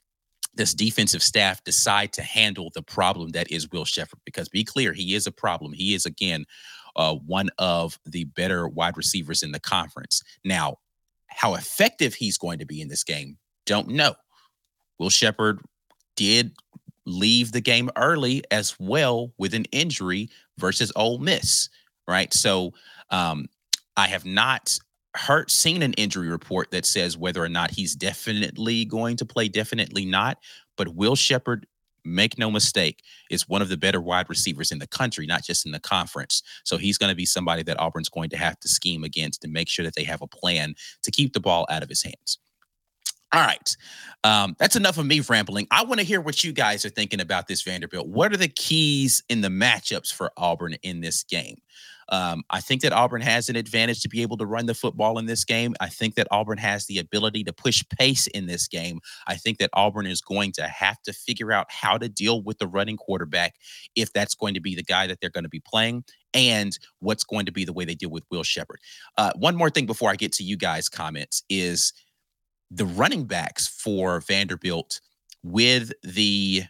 this 0.54 0.74
defensive 0.74 1.22
staff 1.22 1.64
decide 1.64 2.14
to 2.14 2.22
handle 2.22 2.72
the 2.74 2.84
problem 2.84 3.32
that 3.32 3.52
is 3.52 3.70
Will 3.72 3.86
Sheppard. 3.86 4.20
Because 4.26 4.50
be 4.50 4.64
clear, 4.64 4.94
he 4.94 5.14
is 5.14 5.28
a 5.28 5.32
problem. 5.32 5.74
He 5.74 5.94
is, 5.94 6.06
again, 6.06 6.46
uh, 6.96 7.16
one 7.16 7.50
of 7.58 8.00
the 8.06 8.24
better 8.24 8.68
wide 8.68 8.96
receivers 8.96 9.44
in 9.44 9.52
the 9.52 9.60
conference. 9.60 10.22
Now, 10.46 10.78
how 11.28 11.56
effective 11.56 12.14
he's 12.14 12.38
going 12.38 12.60
to 12.60 12.66
be 12.66 12.80
in 12.80 12.88
this 12.88 13.04
game, 13.04 13.38
don't 13.66 13.90
know. 13.90 14.16
Will 15.00 15.10
Sheppard 15.10 15.60
did 16.16 16.56
leave 17.06 17.52
the 17.52 17.62
game 17.62 17.90
early 17.96 18.44
as 18.52 18.76
well 18.80 19.32
with 19.38 19.54
an 19.54 19.66
injury 19.72 20.30
versus 20.58 20.92
Ole 20.96 21.20
Miss, 21.20 21.70
right? 22.08 22.34
So 22.34 22.74
um, 23.10 23.48
I 23.98 24.08
have 24.08 24.26
not 24.26 24.78
heard 25.16 25.50
seen 25.50 25.82
an 25.82 25.94
injury 25.94 26.30
report 26.30 26.72
that 26.72 26.86
says 26.86 27.18
whether 27.18 27.44
or 27.44 27.50
not 27.50 27.72
he's 27.72 27.96
definitely 27.96 28.86
going 28.86 29.18
to 29.18 29.26
play, 29.26 29.48
definitely 29.48 30.06
not. 30.06 30.40
But 30.78 30.90
Will 30.90 31.16
Sheppard, 31.16 31.66
make 32.04 32.38
no 32.38 32.52
mistake, 32.52 33.02
is 33.32 33.48
one 33.48 33.62
of 33.62 33.70
the 33.70 33.78
better 33.78 34.02
wide 34.02 34.30
receivers 34.30 34.72
in 34.72 34.80
the 34.80 34.88
country, 34.88 35.26
not 35.26 35.44
just 35.44 35.66
in 35.66 35.72
the 35.72 35.80
conference. 35.80 36.44
So 36.64 36.78
he's 36.78 36.98
going 36.98 37.10
to 37.10 37.16
be 37.16 37.26
somebody 37.26 37.64
that 37.64 37.80
Auburn's 37.80 38.10
going 38.10 38.30
to 38.32 38.38
have 38.38 38.60
to 38.60 38.68
scheme 38.68 39.04
against 39.04 39.42
to 39.42 39.48
make 39.48 39.70
sure 39.70 39.86
that 39.86 39.96
they 39.96 40.04
have 40.04 40.22
a 40.22 40.28
plan 40.28 40.76
to 41.04 41.12
keep 41.12 41.34
the 41.34 41.40
ball 41.40 41.66
out 41.70 41.82
of 41.82 41.90
his 41.90 42.04
hands. 42.04 42.40
All 43.36 43.42
right. 43.42 43.76
Um, 44.24 44.56
that's 44.58 44.78
enough 44.78 44.98
of 44.98 45.06
me 45.06 45.20
rambling. 45.20 45.68
I 45.70 45.84
want 45.84 46.00
to 46.00 46.06
hear 46.06 46.22
what 46.22 46.42
you 46.42 46.54
guys 46.54 46.86
are 46.86 46.90
thinking 46.90 47.20
about 47.20 47.48
this 47.48 47.64
Vanderbilt. 47.64 48.08
What 48.08 48.32
are 48.32 48.38
the 48.38 48.48
keys 48.48 49.22
in 49.28 49.42
the 49.42 49.50
matchups 49.50 50.14
for 50.14 50.32
Auburn 50.38 50.76
in 50.84 51.02
this 51.02 51.22
game? 51.26 51.58
Um, 52.10 52.44
I 52.50 52.62
think 52.62 52.82
that 52.82 52.94
Auburn 52.94 53.22
has 53.22 53.50
an 53.50 53.58
advantage 53.58 54.02
to 54.04 54.10
be 54.10 54.22
able 54.22 54.38
to 54.38 54.46
run 54.46 54.68
the 54.68 54.74
football 54.74 55.18
in 55.18 55.26
this 55.26 55.44
game. 55.44 55.76
I 55.82 55.90
think 55.90 56.16
that 56.16 56.28
Auburn 56.32 56.60
has 56.60 56.86
the 56.86 56.98
ability 56.98 57.44
to 57.44 57.52
push 57.52 57.84
pace 58.00 58.28
in 58.28 58.46
this 58.46 58.70
game. 58.70 59.00
I 59.28 59.36
think 59.36 59.58
that 59.58 59.70
Auburn 59.74 60.06
is 60.06 60.22
going 60.22 60.54
to 60.54 60.68
have 60.68 61.02
to 61.02 61.12
figure 61.12 61.52
out 61.52 61.66
how 61.70 61.98
to 61.98 62.08
deal 62.08 62.42
with 62.42 62.60
the 62.60 62.68
running 62.68 62.96
quarterback 62.96 63.56
if 63.98 64.14
that's 64.14 64.36
going 64.36 64.54
to 64.54 64.62
be 64.62 64.76
the 64.76 64.84
guy 64.84 65.08
that 65.08 65.20
they're 65.20 65.30
going 65.30 65.44
to 65.44 65.50
be 65.50 65.62
playing 65.66 66.06
and 66.34 66.78
what's 67.00 67.24
going 67.24 67.48
to 67.48 67.52
be 67.52 67.66
the 67.66 67.74
way 67.74 67.84
they 67.86 67.96
deal 67.96 68.12
with 68.12 68.24
Will 68.30 68.44
Sheppard. 68.44 68.80
Uh, 69.18 69.32
one 69.36 69.56
more 69.56 69.70
thing 69.70 69.86
before 69.86 70.10
I 70.10 70.16
get 70.16 70.32
to 70.34 70.44
you 70.44 70.58
guys' 70.58 70.88
comments 70.88 71.44
is 71.50 71.92
the 72.72 72.86
running 72.86 73.26
backs 73.26 73.68
for 73.68 74.20
Vanderbilt 74.22 75.02
with 75.44 75.92
the 76.04 76.64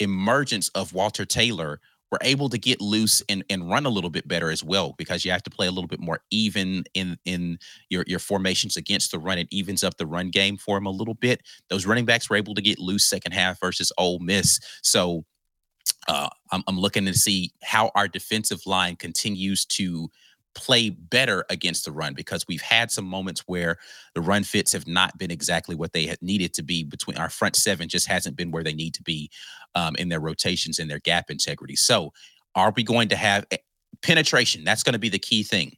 emergence 0.00 0.68
of 0.70 0.92
Walter 0.92 1.24
Taylor 1.24 1.80
were 2.10 2.18
able 2.22 2.48
to 2.48 2.58
get 2.58 2.80
loose 2.80 3.22
and, 3.28 3.44
and 3.48 3.70
run 3.70 3.86
a 3.86 3.90
little 3.90 4.10
bit 4.10 4.26
better 4.26 4.50
as 4.50 4.64
well 4.64 4.94
because 4.98 5.24
you 5.24 5.30
have 5.30 5.44
to 5.44 5.50
play 5.50 5.68
a 5.68 5.70
little 5.70 5.86
bit 5.86 6.00
more 6.00 6.20
even 6.30 6.84
in 6.94 7.16
in 7.24 7.58
your 7.88 8.04
your 8.06 8.18
formations 8.18 8.76
against 8.76 9.12
the 9.12 9.18
run. 9.18 9.38
It 9.38 9.48
evens 9.50 9.84
up 9.84 9.96
the 9.96 10.06
run 10.06 10.30
game 10.30 10.56
for 10.56 10.76
them 10.76 10.86
a 10.86 10.90
little 10.90 11.14
bit. 11.14 11.42
Those 11.68 11.86
running 11.86 12.04
backs 12.04 12.28
were 12.28 12.36
able 12.36 12.54
to 12.54 12.62
get 12.62 12.78
loose 12.78 13.06
second 13.06 13.32
half 13.32 13.60
versus 13.60 13.92
Ole 13.96 14.18
Miss. 14.18 14.58
So 14.82 15.24
uh, 16.08 16.28
I'm, 16.50 16.62
I'm 16.66 16.78
looking 16.78 17.06
to 17.06 17.14
see 17.14 17.52
how 17.62 17.92
our 17.94 18.08
defensive 18.08 18.66
line 18.66 18.96
continues 18.96 19.64
to 19.66 20.10
play 20.54 20.90
better 20.90 21.44
against 21.48 21.84
the 21.84 21.92
run 21.92 22.14
because 22.14 22.44
we've 22.48 22.62
had 22.62 22.90
some 22.90 23.04
moments 23.04 23.44
where 23.46 23.78
the 24.14 24.20
run 24.20 24.42
fits 24.42 24.72
have 24.72 24.86
not 24.86 25.16
been 25.18 25.30
exactly 25.30 25.76
what 25.76 25.92
they 25.92 26.06
had 26.06 26.20
needed 26.20 26.52
to 26.54 26.62
be 26.62 26.84
between 26.84 27.16
our 27.16 27.30
front 27.30 27.56
seven 27.56 27.88
just 27.88 28.08
hasn't 28.08 28.36
been 28.36 28.50
where 28.50 28.64
they 28.64 28.74
need 28.74 28.94
to 28.94 29.02
be 29.02 29.30
um, 29.74 29.94
in 29.96 30.08
their 30.08 30.20
rotations 30.20 30.78
and 30.78 30.90
their 30.90 30.98
gap 31.00 31.30
integrity. 31.30 31.76
So 31.76 32.12
are 32.54 32.72
we 32.74 32.82
going 32.82 33.08
to 33.08 33.16
have 33.16 33.46
eh, 33.50 33.58
penetration? 34.02 34.64
That's 34.64 34.82
going 34.82 34.94
to 34.94 34.98
be 34.98 35.08
the 35.08 35.18
key 35.18 35.42
thing 35.42 35.76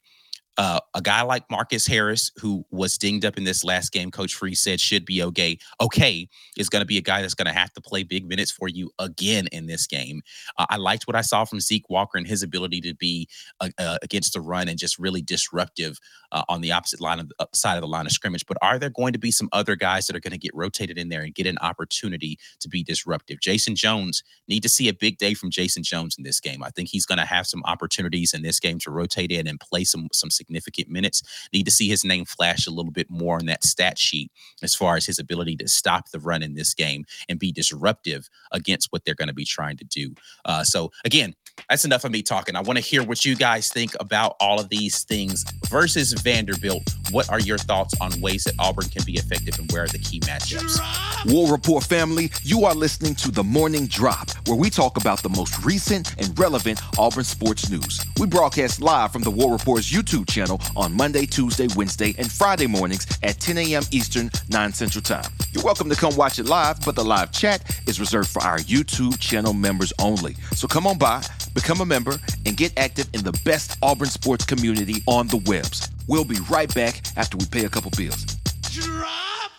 uh, 0.58 0.80
a 0.94 1.00
guy 1.00 1.22
like 1.22 1.50
Marcus 1.50 1.86
Harris, 1.86 2.30
who 2.38 2.64
was 2.70 2.98
dinged 2.98 3.24
up 3.24 3.38
in 3.38 3.44
this 3.44 3.64
last 3.64 3.90
game, 3.90 4.10
Coach 4.10 4.34
Freeze 4.34 4.60
said 4.60 4.80
should 4.80 5.04
be 5.04 5.22
okay. 5.22 5.58
Okay, 5.80 6.28
is 6.58 6.68
going 6.68 6.82
to 6.82 6.86
be 6.86 6.98
a 6.98 7.02
guy 7.02 7.22
that's 7.22 7.34
going 7.34 7.46
to 7.46 7.58
have 7.58 7.72
to 7.72 7.80
play 7.80 8.02
big 8.02 8.26
minutes 8.26 8.50
for 8.50 8.68
you 8.68 8.90
again 8.98 9.46
in 9.50 9.66
this 9.66 9.86
game. 9.86 10.20
Uh, 10.58 10.66
I 10.68 10.76
liked 10.76 11.06
what 11.06 11.16
I 11.16 11.22
saw 11.22 11.44
from 11.44 11.60
Zeke 11.60 11.88
Walker 11.88 12.18
and 12.18 12.26
his 12.26 12.42
ability 12.42 12.80
to 12.82 12.94
be 12.94 13.28
uh, 13.60 13.70
uh 13.78 13.98
against 14.02 14.34
the 14.34 14.40
run 14.40 14.68
and 14.68 14.78
just 14.78 14.98
really 14.98 15.22
disruptive 15.22 15.98
uh, 16.32 16.42
on 16.48 16.60
the 16.60 16.72
opposite 16.72 17.00
line 17.00 17.20
of 17.20 17.28
the 17.28 17.48
side 17.54 17.76
of 17.76 17.82
the 17.82 17.88
line 17.88 18.06
of 18.06 18.12
scrimmage. 18.12 18.44
But 18.46 18.58
are 18.60 18.78
there 18.78 18.90
going 18.90 19.14
to 19.14 19.18
be 19.18 19.30
some 19.30 19.48
other 19.52 19.76
guys 19.76 20.06
that 20.06 20.16
are 20.16 20.20
going 20.20 20.32
to 20.32 20.38
get 20.38 20.54
rotated 20.54 20.98
in 20.98 21.08
there 21.08 21.22
and 21.22 21.34
get 21.34 21.46
an 21.46 21.58
opportunity 21.58 22.38
to 22.60 22.68
be 22.68 22.82
disruptive? 22.82 23.40
Jayson 23.40 23.74
Jones 23.74 24.22
need 24.48 24.62
to 24.62 24.68
see 24.68 24.88
a 24.88 24.94
big 24.94 25.16
day 25.16 25.32
from 25.32 25.50
Jayson 25.50 25.82
Jones 25.82 26.16
in 26.18 26.24
this 26.24 26.40
game. 26.40 26.62
I 26.62 26.70
think 26.70 26.88
he's 26.90 27.06
going 27.06 27.18
to 27.18 27.24
have 27.24 27.46
some 27.46 27.62
opportunities 27.64 28.34
in 28.34 28.42
this 28.42 28.60
game 28.60 28.78
to 28.80 28.90
rotate 28.90 29.32
in 29.32 29.46
and 29.46 29.58
play 29.58 29.84
some 29.84 30.08
some 30.12 30.30
significant 30.42 30.88
minutes. 30.88 31.22
Need 31.52 31.64
to 31.64 31.70
see 31.70 31.88
his 31.88 32.04
name 32.04 32.24
flash 32.24 32.66
a 32.66 32.70
little 32.70 32.90
bit 32.90 33.08
more 33.08 33.36
on 33.36 33.46
that 33.46 33.64
stat 33.64 33.98
sheet 33.98 34.30
as 34.62 34.74
far 34.74 34.96
as 34.96 35.06
his 35.06 35.18
ability 35.18 35.56
to 35.56 35.68
stop 35.68 36.10
the 36.10 36.18
run 36.18 36.42
in 36.42 36.54
this 36.54 36.74
game 36.74 37.04
and 37.28 37.38
be 37.38 37.52
disruptive 37.52 38.28
against 38.50 38.88
what 38.90 39.04
they're 39.04 39.14
going 39.14 39.28
to 39.28 39.34
be 39.34 39.44
trying 39.44 39.76
to 39.76 39.84
do. 39.84 40.14
Uh, 40.44 40.64
so 40.64 40.90
again, 41.04 41.34
that's 41.72 41.86
enough 41.86 42.04
of 42.04 42.12
me 42.12 42.22
talking. 42.22 42.54
I 42.54 42.60
want 42.60 42.76
to 42.76 42.84
hear 42.84 43.02
what 43.02 43.24
you 43.24 43.34
guys 43.34 43.68
think 43.72 43.92
about 43.98 44.36
all 44.40 44.60
of 44.60 44.68
these 44.68 45.04
things 45.04 45.42
versus 45.70 46.12
Vanderbilt. 46.12 46.82
What 47.10 47.30
are 47.30 47.40
your 47.40 47.56
thoughts 47.56 47.94
on 47.98 48.20
ways 48.20 48.44
that 48.44 48.54
Auburn 48.58 48.90
can 48.90 49.04
be 49.06 49.14
effective 49.14 49.58
and 49.58 49.72
where 49.72 49.84
are 49.84 49.88
the 49.88 49.98
key 49.98 50.20
matchups? 50.20 51.32
War 51.32 51.50
Rapport 51.50 51.80
family, 51.80 52.30
you 52.42 52.66
are 52.66 52.74
listening 52.74 53.14
to 53.14 53.30
the 53.30 53.42
Morning 53.42 53.86
Drop, 53.86 54.30
where 54.46 54.56
we 54.56 54.68
talk 54.68 54.98
about 54.98 55.22
the 55.22 55.30
most 55.30 55.64
recent 55.64 56.14
and 56.18 56.38
relevant 56.38 56.80
Auburn 56.98 57.24
sports 57.24 57.70
news. 57.70 58.04
We 58.18 58.26
broadcast 58.26 58.82
live 58.82 59.12
from 59.12 59.22
the 59.22 59.30
War 59.30 59.52
Rapport's 59.52 59.90
YouTube 59.90 60.28
channel 60.28 60.60
on 60.76 60.92
Monday, 60.92 61.24
Tuesday, 61.24 61.68
Wednesday, 61.74 62.14
and 62.18 62.30
Friday 62.30 62.66
mornings 62.66 63.06
at 63.22 63.40
10 63.40 63.56
a.m. 63.56 63.82
Eastern, 63.90 64.30
9 64.50 64.72
Central 64.74 65.02
Time. 65.02 65.30
You're 65.52 65.64
welcome 65.64 65.88
to 65.88 65.96
come 65.96 66.16
watch 66.16 66.38
it 66.38 66.46
live, 66.46 66.84
but 66.84 66.96
the 66.96 67.04
live 67.04 67.32
chat 67.32 67.78
is 67.86 68.00
reserved 68.00 68.28
for 68.28 68.42
our 68.42 68.58
YouTube 68.58 69.18
channel 69.18 69.52
members 69.52 69.92
only. 69.98 70.34
So 70.54 70.66
come 70.66 70.86
on 70.86 70.98
by, 70.98 71.22
become 71.54 71.80
a 71.80 71.86
member, 71.86 72.16
and 72.46 72.56
get 72.56 72.76
active 72.78 73.08
in 73.12 73.22
the 73.22 73.32
best 73.44 73.76
Auburn 73.82 74.08
sports 74.08 74.44
community 74.44 75.02
on 75.06 75.28
the 75.28 75.42
webs. 75.46 75.88
We'll 76.08 76.24
be 76.24 76.38
right 76.50 76.72
back 76.74 77.00
after 77.16 77.36
we 77.36 77.46
pay 77.46 77.64
a 77.64 77.68
couple 77.68 77.90
bills. 77.96 78.24
Drop! 78.70 79.50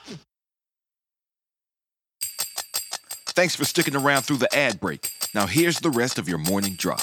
Thanks 3.35 3.55
for 3.55 3.65
sticking 3.65 3.95
around 3.95 4.23
through 4.23 4.37
the 4.37 4.55
ad 4.55 4.79
break. 4.79 5.09
Now 5.33 5.47
here's 5.47 5.79
the 5.79 5.89
rest 5.89 6.19
of 6.19 6.29
your 6.29 6.37
morning 6.37 6.75
drop. 6.75 7.01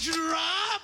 Drop! 0.00 0.80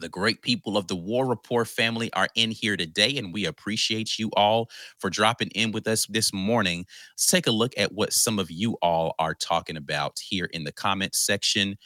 The 0.00 0.08
great 0.08 0.42
people 0.42 0.76
of 0.76 0.88
the 0.88 0.96
War 0.96 1.24
Rapport 1.26 1.64
family 1.64 2.12
are 2.14 2.28
in 2.34 2.50
here 2.50 2.76
today, 2.76 3.16
and 3.16 3.32
we 3.32 3.46
appreciate 3.46 4.18
you 4.18 4.30
all 4.36 4.68
for 4.98 5.08
dropping 5.08 5.48
in 5.50 5.70
with 5.70 5.86
us 5.86 6.06
this 6.06 6.32
morning. 6.32 6.84
Let's 7.12 7.28
take 7.28 7.46
a 7.46 7.52
look 7.52 7.72
at 7.76 7.92
what 7.92 8.12
some 8.12 8.40
of 8.40 8.50
you 8.50 8.76
all 8.82 9.14
are 9.20 9.34
talking 9.34 9.76
about 9.76 10.18
here 10.18 10.46
in 10.46 10.64
the 10.64 10.72
comment 10.72 11.14
section. 11.14 11.76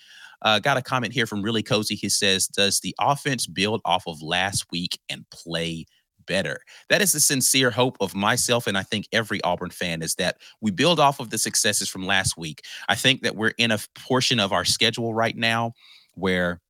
Uh, 0.43 0.59
got 0.59 0.77
a 0.77 0.83
comment 0.83 1.13
here 1.13 1.27
from 1.27 1.43
Really 1.43 1.63
Cozy. 1.63 1.95
He 1.95 2.09
says, 2.09 2.47
Does 2.47 2.81
the 2.81 2.95
offense 3.01 3.47
build 3.47 3.81
off 3.85 4.07
of 4.07 4.23
last 4.23 4.67
week 4.71 4.99
and 5.09 5.29
play 5.31 5.87
better. 6.29 6.61
That 6.91 7.03
is 7.03 7.13
the 7.13 7.19
sincere 7.21 7.73
hope 7.73 7.97
of 8.01 8.15
myself 8.15 8.69
and 8.69 8.79
I 8.79 8.85
think 8.85 9.09
every 9.13 9.43
Auburn 9.43 9.71
fan 9.71 10.03
is 10.03 10.15
that 10.17 10.37
we 10.61 10.71
build 10.71 11.01
off 11.01 11.19
of 11.19 11.31
the 11.31 11.39
successes 11.39 11.89
from 11.89 12.07
last 12.07 12.37
week. 12.37 12.63
I 12.89 12.95
think 12.95 13.23
that 13.23 13.35
we're 13.35 13.55
in 13.59 13.73
a 13.73 13.79
portion 13.99 14.39
of 14.39 14.53
our 14.53 14.65
schedule 14.65 15.15
right 15.15 15.37
now 15.37 15.73
where 16.15 16.61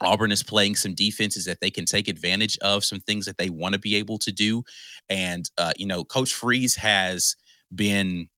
Auburn 0.00 0.32
is 0.32 0.42
playing 0.42 0.76
some 0.76 0.94
defenses 0.94 1.44
that 1.46 1.60
they 1.60 1.70
can 1.70 1.84
take 1.84 2.08
advantage 2.08 2.58
of, 2.58 2.84
some 2.84 3.00
things 3.00 3.26
that 3.26 3.38
they 3.38 3.48
want 3.48 3.74
to 3.74 3.78
be 3.80 3.96
able 3.96 4.18
to 4.18 4.32
do. 4.32 4.62
And, 5.08 5.48
uh, 5.56 5.72
you 5.76 5.86
know, 5.86 6.04
Coach 6.04 6.34
Freeze 6.34 6.76
has 6.76 7.36
been 7.74 8.28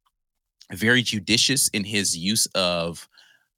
very 0.73 1.03
judicious 1.03 1.69
in 1.69 1.85
his 1.85 2.17
use 2.17 2.47
of 2.55 3.09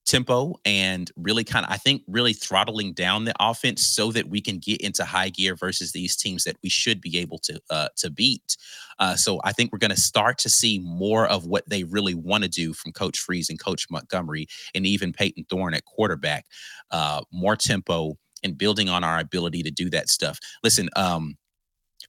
tempo 0.09 0.55
and 0.64 1.11
really 1.16 1.44
kind 1.44 1.64
of, 1.64 1.71
I 1.73 1.77
think, 1.77 2.03
really 2.09 2.33
throttling 2.33 2.92
down 2.92 3.25
the 3.25 3.35
offense 3.38 3.83
so 3.87 4.11
that 4.12 4.29
we 4.29 4.40
can 4.40 4.59
get 4.59 4.81
into 4.81 5.05
high 5.05 5.29
gear 5.29 5.55
versus 5.55 5.92
these 5.92 6.16
teams 6.16 6.44
that 6.44 6.57
we 6.62 6.68
should 6.68 7.01
be 7.01 7.18
able 7.18 7.38
to 7.40 7.61
uh, 7.71 7.88
to 7.97 8.11
beat. 8.11 8.57
Uh, 8.99 9.14
so 9.14 9.40
I 9.44 9.53
think 9.53 9.71
we're 9.71 9.79
going 9.79 9.94
to 9.94 10.01
start 10.01 10.38
to 10.38 10.49
see 10.49 10.81
more 10.81 11.27
of 11.27 11.47
what 11.47 11.68
they 11.68 11.85
really 11.85 12.14
want 12.14 12.42
to 12.44 12.49
do 12.49 12.73
from 12.73 12.92
Coach 12.92 13.18
Freeze 13.18 13.51
and 13.51 13.61
Coach 13.61 13.87
Montgomery 13.90 14.47
and 14.75 14.87
even 14.87 15.12
Payton 15.12 15.44
Thorne 15.49 15.75
at 15.75 15.85
quarterback. 15.85 16.47
Uh, 16.90 17.23
more 17.33 17.57
tempo 17.57 18.16
and 18.42 18.57
building 18.57 18.88
on 18.88 19.05
our 19.05 19.18
ability 19.18 19.62
to 19.62 19.71
do 19.71 19.90
that 19.90 20.09
stuff. 20.09 20.38
Listen, 20.62 20.88
um, 20.97 21.37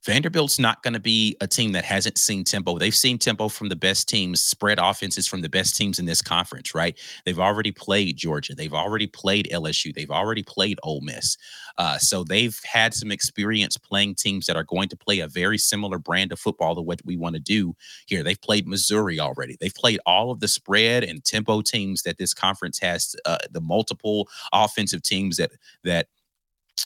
Vanderbilt's 0.05 0.59
not 0.59 0.81
going 0.81 0.93
to 0.93 0.99
be 0.99 1.35
a 1.41 1.47
team 1.47 1.73
that 1.73 1.83
hasn't 1.83 2.17
seen 2.17 2.43
tempo. 2.43 2.77
They've 2.77 2.95
seen 2.95 3.17
tempo 3.17 3.49
from 3.49 3.69
the 3.69 3.75
best 3.75 4.07
teams, 4.07 4.39
spread 4.41 4.79
offenses 4.79 5.27
from 5.27 5.41
the 5.41 5.49
best 5.49 5.75
teams 5.75 5.99
in 5.99 6.05
this 6.05 6.21
conference, 6.21 6.73
right? 6.73 6.97
They've 7.25 7.39
already 7.39 7.71
played 7.71 8.15
Georgia. 8.15 8.55
They've 8.55 8.73
already 8.73 9.07
played 9.07 9.49
LSU. 9.51 9.93
They've 9.93 10.09
already 10.09 10.43
played 10.43 10.79
Ole 10.83 11.01
Miss. 11.01 11.37
Uh, 11.77 11.97
so 11.97 12.23
they've 12.23 12.57
had 12.63 12.93
some 12.93 13.11
experience 13.11 13.77
playing 13.77 14.15
teams 14.15 14.45
that 14.45 14.55
are 14.55 14.63
going 14.63 14.89
to 14.89 14.97
play 14.97 15.19
a 15.19 15.27
very 15.27 15.57
similar 15.57 15.99
brand 15.99 16.31
of 16.31 16.39
football 16.39 16.75
to 16.75 16.81
what 16.81 17.01
we 17.05 17.17
want 17.17 17.35
to 17.35 17.41
do 17.41 17.75
here. 18.05 18.23
They've 18.23 18.41
played 18.41 18.67
Missouri 18.67 19.19
already. 19.19 19.57
They've 19.59 19.73
played 19.73 19.99
all 20.05 20.31
of 20.31 20.39
the 20.39 20.47
spread 20.47 21.03
and 21.03 21.23
tempo 21.23 21.61
teams 21.61 22.03
that 22.03 22.17
this 22.17 22.33
conference 22.33 22.79
has, 22.79 23.15
uh, 23.25 23.37
the 23.51 23.61
multiple 23.61 24.29
offensive 24.53 25.03
teams 25.03 25.37
that 25.37 25.51
that 25.83 26.07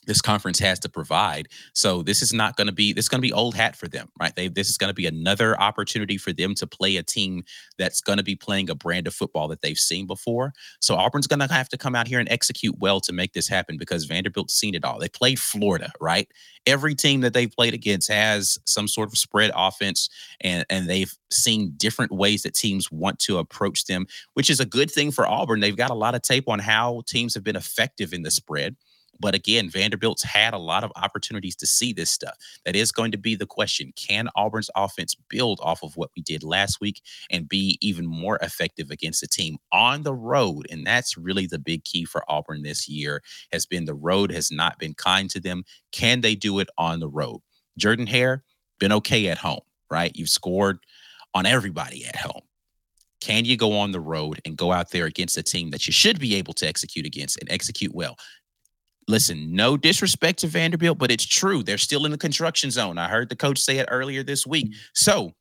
this 0.05 0.21
conference 0.21 0.59
has 0.59 0.79
to 0.79 0.89
provide. 0.89 1.47
So 1.73 2.03
this 2.03 2.21
is 2.21 2.33
not 2.33 2.55
going 2.55 2.67
to 2.67 2.73
be 2.73 2.93
this 2.93 3.05
is 3.05 3.09
going 3.09 3.21
to 3.21 3.27
be 3.27 3.33
old 3.33 3.55
hat 3.55 3.75
for 3.75 3.87
them, 3.87 4.09
right? 4.19 4.35
They 4.35 4.47
this 4.47 4.69
is 4.69 4.77
going 4.77 4.89
to 4.89 4.93
be 4.93 5.05
another 5.05 5.59
opportunity 5.59 6.17
for 6.17 6.33
them 6.33 6.55
to 6.55 6.67
play 6.67 6.97
a 6.97 7.03
team 7.03 7.43
that's 7.77 8.01
going 8.01 8.17
to 8.17 8.23
be 8.23 8.35
playing 8.35 8.69
a 8.69 8.75
brand 8.75 9.07
of 9.07 9.13
football 9.13 9.47
that 9.49 9.61
they've 9.61 9.77
seen 9.77 10.07
before. 10.07 10.53
So 10.79 10.95
Auburn's 10.95 11.27
going 11.27 11.39
to 11.39 11.53
have 11.53 11.69
to 11.69 11.77
come 11.77 11.95
out 11.95 12.07
here 12.07 12.19
and 12.19 12.29
execute 12.29 12.75
well 12.79 12.99
to 13.01 13.13
make 13.13 13.33
this 13.33 13.47
happen 13.47 13.77
because 13.77 14.05
Vanderbilt's 14.05 14.53
seen 14.53 14.75
it 14.75 14.85
all. 14.85 14.99
They 14.99 15.09
played 15.09 15.39
Florida, 15.39 15.91
right? 15.99 16.29
Every 16.65 16.95
team 16.95 17.21
that 17.21 17.33
they've 17.33 17.51
played 17.51 17.73
against 17.73 18.11
has 18.11 18.57
some 18.65 18.87
sort 18.87 19.09
of 19.09 19.17
spread 19.17 19.51
offense 19.55 20.09
and 20.41 20.65
and 20.69 20.89
they've 20.89 21.13
seen 21.31 21.73
different 21.77 22.11
ways 22.11 22.43
that 22.43 22.53
teams 22.53 22.91
want 22.91 23.19
to 23.19 23.37
approach 23.37 23.85
them, 23.85 24.07
which 24.33 24.49
is 24.49 24.59
a 24.59 24.65
good 24.65 24.89
thing 24.89 25.11
for 25.11 25.27
Auburn. 25.27 25.59
They've 25.59 25.75
got 25.75 25.91
a 25.91 25.95
lot 25.95 26.15
of 26.15 26.21
tape 26.21 26.47
on 26.47 26.59
how 26.59 27.01
teams 27.07 27.33
have 27.33 27.43
been 27.43 27.55
effective 27.55 28.13
in 28.13 28.23
the 28.23 28.31
spread. 28.31 28.75
But 29.23 29.35
again, 29.35 29.69
Vanderbilt's 29.69 30.21
had 30.21 30.53
a 30.53 30.57
lot 30.57 30.83
of 30.83 30.91
opportunities 30.97 31.55
to 31.55 31.65
see 31.65 31.93
this 31.93 32.11
stuff. 32.11 32.35
That 32.65 32.75
is 32.75 32.91
going 32.91 33.13
to 33.13 33.17
be 33.17 33.35
the 33.35 33.45
question. 33.45 33.93
Can 33.95 34.27
Auburn's 34.35 34.69
offense 34.75 35.15
build 35.29 35.61
off 35.63 35.81
of 35.81 35.95
what 35.95 36.09
we 36.13 36.21
did 36.21 36.43
last 36.43 36.81
week 36.81 37.01
and 37.31 37.47
be 37.47 37.77
even 37.79 38.05
more 38.05 38.37
effective 38.41 38.91
against 38.91 39.23
a 39.23 39.27
team 39.27 39.59
on 39.71 40.03
the 40.03 40.13
road? 40.13 40.67
And 40.69 40.85
that's 40.85 41.17
really 41.17 41.47
the 41.47 41.57
big 41.57 41.85
key 41.85 42.03
for 42.03 42.29
Auburn 42.29 42.63
this 42.63 42.89
year 42.89 43.23
has 43.53 43.65
been 43.65 43.85
the 43.85 43.93
road 43.93 44.29
has 44.29 44.51
not 44.51 44.77
been 44.77 44.93
kind 44.93 45.29
to 45.29 45.39
them. 45.39 45.63
Can 45.93 46.19
they 46.19 46.35
do 46.35 46.59
it 46.59 46.67
on 46.77 46.99
the 46.99 47.07
road? 47.07 47.39
Jordan 47.77 48.07
Hare, 48.07 48.43
been 48.77 48.91
okay 48.91 49.29
at 49.29 49.37
home, 49.37 49.61
right? 49.89 50.11
You've 50.13 50.27
scored 50.27 50.79
on 51.33 51.45
everybody 51.45 52.03
at 52.03 52.17
home. 52.17 52.41
Can 53.21 53.45
you 53.45 53.55
go 53.55 53.77
on 53.77 53.93
the 53.93 54.01
road 54.01 54.41
and 54.43 54.57
go 54.57 54.73
out 54.73 54.91
there 54.91 55.05
against 55.05 55.37
a 55.37 55.43
team 55.43 55.69
that 55.69 55.87
you 55.87 55.93
should 55.93 56.19
be 56.19 56.35
able 56.35 56.51
to 56.55 56.67
execute 56.67 57.05
against 57.05 57.39
and 57.39 57.49
execute 57.49 57.95
well? 57.95 58.17
Listen, 59.07 59.53
no 59.53 59.77
disrespect 59.77 60.39
to 60.39 60.47
Vanderbilt, 60.47 60.97
but 60.97 61.11
it's 61.11 61.25
true. 61.25 61.63
They're 61.63 61.77
still 61.77 62.05
in 62.05 62.11
the 62.11 62.17
construction 62.17 62.71
zone. 62.71 62.97
I 62.97 63.07
heard 63.07 63.29
the 63.29 63.35
coach 63.35 63.59
say 63.59 63.77
it 63.77 63.87
earlier 63.89 64.23
this 64.23 64.45
week. 64.45 64.71
Mm. 64.71 64.75
So, 64.93 65.31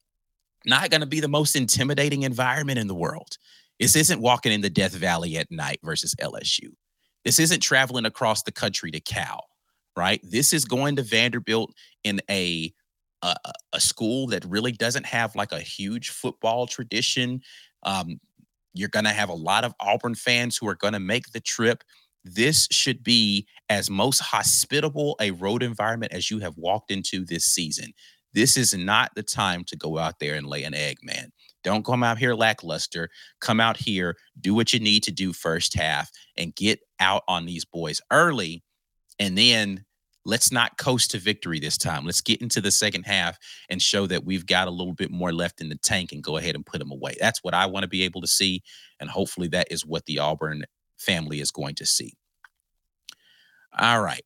not 0.64 0.90
going 0.90 1.00
to 1.00 1.06
be 1.06 1.20
the 1.20 1.28
most 1.28 1.56
intimidating 1.56 2.22
environment 2.22 2.78
in 2.78 2.86
the 2.86 2.94
world. 2.94 3.36
This 3.80 3.96
isn't 3.96 4.20
walking 4.20 4.52
in 4.52 4.60
the 4.60 4.70
Death 4.70 4.94
Valley 4.94 5.36
at 5.36 5.50
night 5.50 5.80
versus 5.82 6.14
LSU. 6.20 6.68
This 7.24 7.38
isn't 7.38 7.60
traveling 7.60 8.04
across 8.04 8.42
the 8.42 8.52
country 8.52 8.90
to 8.92 9.00
Cal, 9.00 9.44
right? 9.96 10.20
This 10.22 10.52
is 10.52 10.64
going 10.64 10.96
to 10.96 11.02
Vanderbilt 11.02 11.72
in 12.04 12.20
a 12.30 12.72
a, 13.22 13.36
a 13.72 13.80
school 13.80 14.26
that 14.28 14.44
really 14.44 14.72
doesn't 14.72 15.06
have 15.06 15.36
like 15.36 15.52
a 15.52 15.60
huge 15.60 16.10
football 16.10 16.66
tradition. 16.66 17.40
Um, 17.84 18.18
you're 18.74 18.88
going 18.88 19.04
to 19.04 19.12
have 19.12 19.28
a 19.28 19.34
lot 19.34 19.64
of 19.64 19.74
Auburn 19.80 20.14
fans 20.14 20.56
who 20.56 20.68
are 20.68 20.74
going 20.74 20.94
to 20.94 21.00
make 21.00 21.26
the 21.28 21.40
trip 21.40 21.84
this 22.24 22.68
should 22.70 23.02
be 23.02 23.46
as 23.68 23.90
most 23.90 24.20
hospitable 24.20 25.16
a 25.20 25.32
road 25.32 25.62
environment 25.62 26.12
as 26.12 26.30
you 26.30 26.38
have 26.40 26.56
walked 26.56 26.90
into 26.90 27.24
this 27.24 27.44
season. 27.44 27.92
This 28.34 28.56
is 28.56 28.74
not 28.74 29.10
the 29.14 29.22
time 29.22 29.64
to 29.64 29.76
go 29.76 29.98
out 29.98 30.18
there 30.18 30.34
and 30.34 30.46
lay 30.46 30.64
an 30.64 30.74
egg, 30.74 30.98
man. 31.02 31.32
Don't 31.64 31.84
come 31.84 32.02
out 32.02 32.18
here 32.18 32.34
lackluster. 32.34 33.08
Come 33.40 33.60
out 33.60 33.76
here, 33.76 34.16
do 34.40 34.54
what 34.54 34.72
you 34.72 34.80
need 34.80 35.02
to 35.04 35.12
do 35.12 35.32
first 35.32 35.74
half, 35.74 36.10
and 36.36 36.54
get 36.54 36.80
out 36.98 37.22
on 37.28 37.46
these 37.46 37.64
boys 37.64 38.00
early. 38.10 38.62
And 39.18 39.36
then 39.36 39.84
let's 40.24 40.52
not 40.52 40.78
coast 40.78 41.10
to 41.12 41.18
victory 41.18 41.60
this 41.60 41.76
time. 41.76 42.04
Let's 42.04 42.20
get 42.20 42.40
into 42.40 42.60
the 42.60 42.70
second 42.70 43.04
half 43.04 43.38
and 43.68 43.82
show 43.82 44.06
that 44.06 44.24
we've 44.24 44.46
got 44.46 44.68
a 44.68 44.72
little 44.72 44.94
bit 44.94 45.10
more 45.10 45.32
left 45.32 45.60
in 45.60 45.68
the 45.68 45.76
tank 45.76 46.12
and 46.12 46.22
go 46.22 46.36
ahead 46.36 46.54
and 46.54 46.66
put 46.66 46.78
them 46.78 46.92
away. 46.92 47.16
That's 47.20 47.42
what 47.42 47.54
I 47.54 47.66
want 47.66 47.84
to 47.84 47.88
be 47.88 48.02
able 48.02 48.20
to 48.20 48.28
see. 48.28 48.62
And 49.00 49.10
hopefully 49.10 49.48
that 49.48 49.68
is 49.70 49.84
what 49.84 50.06
the 50.06 50.18
Auburn 50.18 50.64
family 51.02 51.40
is 51.40 51.50
going 51.50 51.74
to 51.76 51.86
see. 51.86 52.14
All 53.78 54.00
right. 54.00 54.24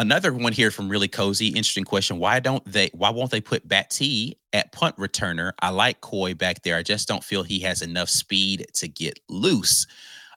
Another 0.00 0.32
one 0.32 0.52
here 0.52 0.70
from 0.70 0.88
really 0.88 1.08
cozy, 1.08 1.48
interesting 1.48 1.82
question. 1.82 2.18
Why 2.18 2.38
don't 2.38 2.64
they? 2.64 2.88
Why 2.94 3.10
won't 3.10 3.32
they 3.32 3.40
put 3.40 3.64
T 3.90 4.38
at 4.52 4.70
punt 4.70 4.96
returner? 4.96 5.52
I 5.60 5.70
like 5.70 6.00
Koy 6.00 6.34
back 6.34 6.62
there. 6.62 6.76
I 6.76 6.84
just 6.84 7.08
don't 7.08 7.24
feel 7.24 7.42
he 7.42 7.58
has 7.60 7.82
enough 7.82 8.08
speed 8.08 8.66
to 8.74 8.86
get 8.86 9.18
loose. 9.28 9.88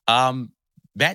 Um, 0.08 0.52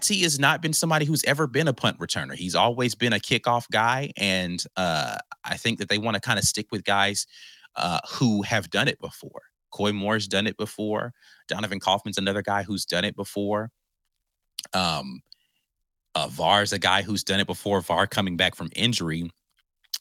T 0.00 0.22
has 0.22 0.38
not 0.38 0.62
been 0.62 0.72
somebody 0.72 1.06
who's 1.06 1.24
ever 1.24 1.48
been 1.48 1.66
a 1.66 1.72
punt 1.72 1.98
returner. 1.98 2.34
He's 2.34 2.54
always 2.54 2.94
been 2.94 3.12
a 3.12 3.18
kickoff 3.18 3.68
guy, 3.70 4.12
and 4.16 4.62
uh, 4.76 5.16
I 5.44 5.56
think 5.56 5.80
that 5.80 5.88
they 5.88 5.98
want 5.98 6.14
to 6.14 6.20
kind 6.20 6.38
of 6.38 6.44
stick 6.44 6.68
with 6.70 6.84
guys 6.84 7.26
uh, 7.74 7.98
who 8.08 8.42
have 8.42 8.70
done 8.70 8.86
it 8.86 9.00
before. 9.00 9.42
Koy 9.76 9.92
Moore's 9.92 10.26
done 10.26 10.46
it 10.46 10.56
before. 10.56 11.12
Donovan 11.48 11.80
Kaufman's 11.80 12.16
another 12.16 12.40
guy 12.40 12.62
who's 12.62 12.86
done 12.86 13.04
it 13.04 13.14
before. 13.14 13.70
Um, 14.72 15.20
uh, 16.14 16.28
Var's 16.28 16.72
a 16.72 16.78
guy 16.78 17.02
who's 17.02 17.22
done 17.22 17.40
it 17.40 17.46
before. 17.46 17.82
Var 17.82 18.06
coming 18.06 18.38
back 18.38 18.54
from 18.54 18.70
injury 18.74 19.30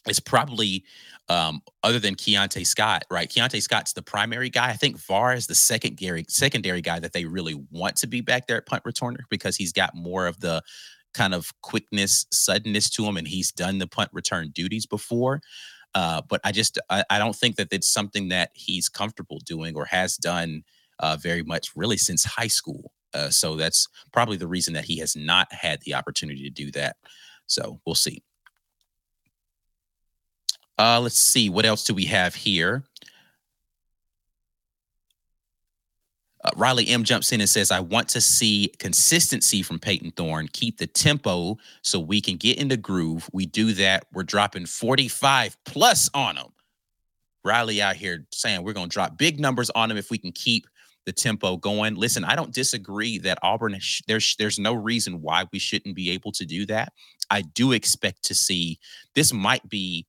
is 0.08 0.22
probably 0.22 0.86
um, 1.28 1.62
other 1.84 2.00
than 2.00 2.16
Keionte 2.16 2.66
Scott, 2.66 3.04
right? 3.12 3.30
Keionte 3.30 3.62
Scott's 3.62 3.92
the 3.92 4.02
primary 4.02 4.50
guy. 4.50 4.70
I 4.70 4.78
think 4.78 4.98
Var 4.98 5.34
is 5.34 5.48
the 5.48 5.56
secondary 5.56 6.26
secondary 6.30 6.82
guy 6.82 7.00
that 7.00 7.12
they 7.12 7.26
really 7.26 7.62
want 7.70 7.98
to 7.98 8.08
be 8.08 8.22
back 8.22 8.48
there 8.48 8.58
at 8.58 8.66
punt 8.66 8.84
returner 8.86 9.24
because 9.30 9.58
he's 9.58 9.74
got 9.74 9.94
more 9.94 10.26
of 10.26 10.40
the 10.40 10.62
kind 11.14 11.34
of 11.34 11.52
quickness, 11.62 12.26
suddenness 12.32 12.90
to 12.92 13.04
him, 13.04 13.18
and 13.18 13.28
he's 13.28 13.52
done 13.52 13.80
the 13.80 13.88
punt 13.88 14.10
return 14.14 14.52
duties 14.54 14.86
before. 14.86 15.42
Uh, 15.96 16.22
but 16.28 16.42
I 16.44 16.52
just 16.52 16.78
I, 16.90 17.06
I, 17.10 17.18
don't 17.18 17.36
think 17.36 17.56
that 17.56 17.70
it's 17.72 17.88
something 17.88 18.28
that 18.28 18.52
he's 18.54 18.90
comfortable 18.90 19.40
doing 19.46 19.78
or 19.78 19.86
has 19.86 20.18
done 20.18 20.66
uh, 21.00 21.16
very 21.16 21.42
much 21.42 21.70
really 21.74 21.96
since 21.96 22.26
high 22.26 22.48
school. 22.48 22.92
Uh, 23.14 23.30
so 23.30 23.56
that's 23.56 23.88
probably 24.12 24.36
the 24.36 24.48
reason 24.48 24.74
that 24.74 24.84
he 24.84 24.98
has 24.98 25.16
not 25.16 25.52
had 25.54 25.80
the 25.82 25.94
opportunity 25.94 26.44
to 26.44 26.50
do 26.50 26.70
that. 26.72 26.98
So 27.48 27.80
we'll 27.86 27.96
see. 27.96 28.22
Uh, 30.78 31.00
let's 31.00 31.18
see 31.18 31.50
what 31.50 31.66
else 31.66 31.86
do 31.86 31.94
we 31.94 32.06
have 32.06 32.36
here. 32.36 32.84
Uh, 36.46 36.52
Riley 36.56 36.88
M 36.88 37.04
jumps 37.04 37.32
in 37.32 37.42
and 37.42 37.50
says, 37.50 37.72
I 37.72 37.80
want 37.80 38.08
to 38.10 38.22
see 38.22 38.72
consistency 38.78 39.64
from 39.64 39.80
Payton 39.80 40.12
Thorne. 40.12 40.48
Keep 40.54 40.78
the 40.78 40.86
tempo 40.86 41.58
so 41.82 42.00
we 42.00 42.22
can 42.22 42.38
get 42.38 42.60
in 42.60 42.68
the 42.68 42.78
groove. 42.78 43.28
We 43.34 43.48
do 43.48 43.74
that. 43.74 44.06
We're 44.14 44.24
dropping 44.24 44.68
45 44.68 45.58
plus 45.66 46.08
on 46.14 46.36
them. 46.36 46.54
Riley 47.44 47.82
out 47.82 47.96
here 47.96 48.28
saying 48.32 48.64
we're 48.64 48.74
going 48.74 48.90
to 48.90 48.94
drop 48.94 49.18
big 49.18 49.40
numbers 49.40 49.72
on 49.72 49.90
them 49.90 49.98
if 49.98 50.12
we 50.12 50.20
can 50.20 50.32
keep 50.32 50.68
the 51.06 51.12
tempo 51.12 51.58
going. 51.58 51.96
Listen, 51.96 52.24
I 52.24 52.36
don't 52.36 52.54
disagree 52.54 53.18
that 53.20 53.40
Auburn, 53.42 53.80
there's, 54.08 54.36
there's 54.38 54.60
no 54.60 54.74
reason 54.74 55.22
why 55.22 55.46
we 55.52 55.60
shouldn't 55.60 55.96
be 55.96 56.12
able 56.12 56.32
to 56.34 56.46
do 56.46 56.66
that. 56.68 56.94
I 57.32 57.42
do 57.42 57.72
expect 57.72 58.24
to 58.26 58.36
see 58.36 58.80
this 59.16 59.34
might 59.34 59.68
be 59.68 60.06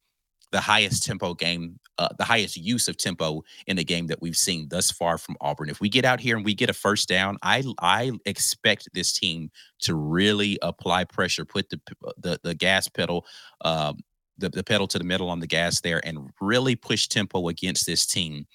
the 0.52 0.60
highest 0.60 1.04
tempo 1.04 1.34
game 1.34 1.78
uh, 1.98 2.08
the 2.18 2.24
highest 2.24 2.56
use 2.56 2.88
of 2.88 2.96
tempo 2.96 3.42
in 3.66 3.76
the 3.76 3.84
game 3.84 4.06
that 4.08 4.20
we've 4.20 4.36
seen 4.36 4.68
thus 4.68 4.90
far 4.90 5.18
from 5.18 5.36
Auburn. 5.40 5.70
If 5.70 5.80
we 5.80 5.88
get 5.88 6.04
out 6.04 6.20
here 6.20 6.36
and 6.36 6.44
we 6.44 6.54
get 6.54 6.70
a 6.70 6.74
first 6.74 7.08
down, 7.08 7.38
I 7.42 7.64
I 7.80 8.12
expect 8.24 8.88
this 8.94 9.12
team 9.12 9.50
to 9.80 9.94
really 9.94 10.58
apply 10.62 11.04
pressure, 11.04 11.44
put 11.44 11.70
the 11.70 11.80
the, 12.18 12.40
the 12.42 12.54
gas 12.54 12.88
pedal, 12.88 13.26
um, 13.62 14.00
the, 14.38 14.48
the 14.48 14.64
pedal 14.64 14.86
to 14.88 14.98
the 14.98 15.04
metal 15.04 15.30
on 15.30 15.40
the 15.40 15.46
gas 15.46 15.80
there, 15.80 16.00
and 16.04 16.30
really 16.40 16.76
push 16.76 17.06
tempo 17.08 17.48
against 17.48 17.86
this 17.86 18.06
team 18.06 18.46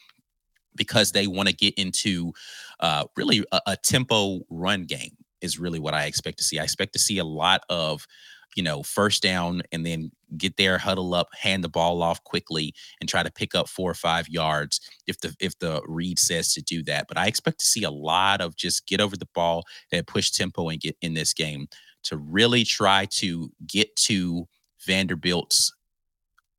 because 0.75 1.11
they 1.11 1.27
want 1.27 1.49
to 1.49 1.55
get 1.55 1.73
into 1.75 2.31
uh, 2.79 3.05
really 3.15 3.43
a, 3.51 3.61
a 3.67 3.77
tempo 3.77 4.41
run 4.49 4.85
game 4.85 5.17
is 5.41 5.59
really 5.59 5.79
what 5.79 5.93
I 5.93 6.05
expect 6.05 6.37
to 6.37 6.43
see. 6.43 6.59
I 6.59 6.63
expect 6.63 6.93
to 6.93 6.99
see 6.99 7.17
a 7.17 7.25
lot 7.25 7.61
of 7.69 8.05
you 8.55 8.63
know, 8.63 8.83
first 8.83 9.21
down 9.21 9.61
and 9.71 9.85
then 9.85 10.11
get 10.37 10.57
there, 10.57 10.77
huddle 10.77 11.13
up, 11.13 11.29
hand 11.33 11.63
the 11.63 11.69
ball 11.69 12.01
off 12.01 12.23
quickly, 12.23 12.73
and 12.99 13.09
try 13.09 13.23
to 13.23 13.31
pick 13.31 13.55
up 13.55 13.67
four 13.69 13.89
or 13.89 13.95
five 13.95 14.27
yards 14.29 14.79
if 15.07 15.19
the 15.19 15.35
if 15.39 15.57
the 15.59 15.81
read 15.87 16.19
says 16.19 16.53
to 16.53 16.61
do 16.61 16.83
that. 16.83 17.07
But 17.07 17.17
I 17.17 17.27
expect 17.27 17.59
to 17.59 17.65
see 17.65 17.83
a 17.83 17.91
lot 17.91 18.41
of 18.41 18.55
just 18.55 18.87
get 18.87 19.01
over 19.01 19.17
the 19.17 19.27
ball 19.33 19.63
and 19.91 20.05
push 20.05 20.31
tempo 20.31 20.69
and 20.69 20.79
get 20.79 20.97
in 21.01 21.13
this 21.13 21.33
game 21.33 21.67
to 22.03 22.17
really 22.17 22.63
try 22.63 23.05
to 23.05 23.51
get 23.67 23.95
to 23.95 24.47
Vanderbilt's 24.85 25.73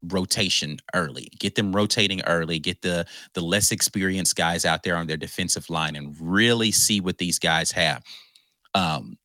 rotation 0.04 0.78
early 0.94 1.28
get 1.38 1.54
them 1.54 1.74
rotating 1.74 2.20
early 2.22 2.58
get 2.58 2.82
the 2.82 3.06
the 3.34 3.40
less 3.40 3.70
experienced 3.70 4.34
guys 4.34 4.64
out 4.64 4.82
there 4.82 4.96
on 4.96 5.06
their 5.06 5.16
defensive 5.16 5.70
line 5.70 5.94
and 5.94 6.16
really 6.20 6.72
see 6.72 7.00
what 7.00 7.18
these 7.18 7.38
guys 7.38 7.70
have 7.70 8.02
um 8.74 9.16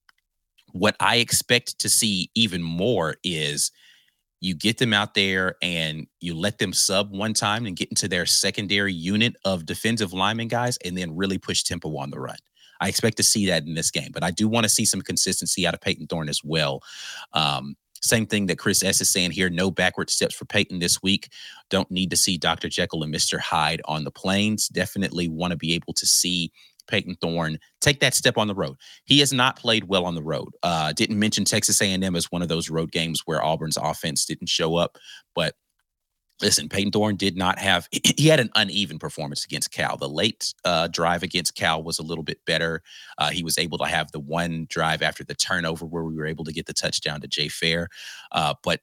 what 0.79 0.95
I 0.99 1.17
expect 1.17 1.79
to 1.79 1.89
see 1.89 2.29
even 2.35 2.61
more 2.61 3.15
is 3.23 3.71
you 4.39 4.53
get 4.53 4.77
them 4.77 4.93
out 4.93 5.13
there 5.13 5.55
and 5.61 6.07
you 6.19 6.35
let 6.35 6.59
them 6.59 6.73
sub 6.73 7.11
one 7.11 7.33
time 7.33 7.65
and 7.65 7.75
get 7.75 7.89
into 7.89 8.07
their 8.07 8.25
secondary 8.25 8.93
unit 8.93 9.35
of 9.45 9.65
defensive 9.65 10.13
lineman 10.13 10.47
guys 10.47 10.77
and 10.85 10.97
then 10.97 11.15
really 11.15 11.37
push 11.37 11.63
tempo 11.63 11.95
on 11.97 12.11
the 12.11 12.19
run. 12.19 12.37
I 12.79 12.89
expect 12.89 13.17
to 13.17 13.23
see 13.23 13.47
that 13.47 13.63
in 13.65 13.73
this 13.73 13.89
game, 13.89 14.11
but 14.13 14.23
I 14.23 14.29
do 14.29 14.47
want 14.47 14.65
to 14.65 14.69
see 14.69 14.85
some 14.85 15.01
consistency 15.01 15.65
out 15.65 15.73
of 15.73 15.81
Payton 15.81 16.07
Thorne 16.07 16.29
as 16.29 16.41
well. 16.43 16.81
Um, 17.33 17.75
same 18.01 18.27
thing 18.27 18.45
that 18.45 18.59
Chris 18.59 18.83
S 18.83 19.01
is 19.01 19.09
saying 19.09 19.31
here 19.31 19.49
no 19.49 19.71
backward 19.71 20.11
steps 20.11 20.35
for 20.35 20.45
Payton 20.45 20.77
this 20.77 21.01
week. 21.01 21.29
Don't 21.71 21.89
need 21.89 22.11
to 22.11 22.17
see 22.17 22.37
Dr. 22.37 22.69
Jekyll 22.69 23.01
and 23.01 23.13
Mr. 23.13 23.39
Hyde 23.39 23.81
on 23.85 24.03
the 24.03 24.11
plains. 24.11 24.67
Definitely 24.67 25.27
want 25.27 25.51
to 25.51 25.57
be 25.57 25.73
able 25.73 25.93
to 25.93 26.05
see 26.05 26.51
Payton 26.87 27.15
Thorne 27.21 27.59
take 27.81 27.99
that 27.99 28.13
step 28.13 28.37
on 28.37 28.47
the 28.47 28.55
road. 28.55 28.77
He 29.05 29.19
has 29.19 29.33
not 29.33 29.57
played 29.57 29.85
well 29.85 30.05
on 30.05 30.15
the 30.15 30.23
road. 30.23 30.49
Uh, 30.63 30.93
didn't 30.93 31.19
mention 31.19 31.45
Texas 31.45 31.81
A&M 31.81 32.15
as 32.15 32.31
one 32.31 32.41
of 32.41 32.49
those 32.49 32.69
road 32.69 32.91
games 32.91 33.21
where 33.25 33.43
Auburn's 33.43 33.77
offense 33.77 34.25
didn't 34.25 34.49
show 34.49 34.75
up, 34.75 34.97
but 35.35 35.55
listen, 36.41 36.69
Payton 36.69 36.91
Thorne 36.91 37.15
did 37.15 37.35
not 37.35 37.59
have, 37.59 37.87
he 38.17 38.27
had 38.27 38.39
an 38.39 38.49
uneven 38.55 38.99
performance 38.99 39.45
against 39.45 39.71
Cal. 39.71 39.97
The 39.97 40.09
late 40.09 40.53
uh, 40.65 40.87
drive 40.87 41.23
against 41.23 41.55
Cal 41.55 41.83
was 41.83 41.99
a 41.99 42.03
little 42.03 42.23
bit 42.23 42.39
better. 42.45 42.81
Uh, 43.17 43.29
he 43.29 43.43
was 43.43 43.57
able 43.57 43.77
to 43.79 43.85
have 43.85 44.11
the 44.11 44.19
one 44.19 44.67
drive 44.69 45.01
after 45.01 45.23
the 45.23 45.35
turnover 45.35 45.85
where 45.85 46.03
we 46.03 46.15
were 46.15 46.27
able 46.27 46.45
to 46.45 46.53
get 46.53 46.65
the 46.65 46.73
touchdown 46.73 47.21
to 47.21 47.27
Jay 47.27 47.47
Fair. 47.47 47.89
Uh, 48.31 48.53
but 48.63 48.81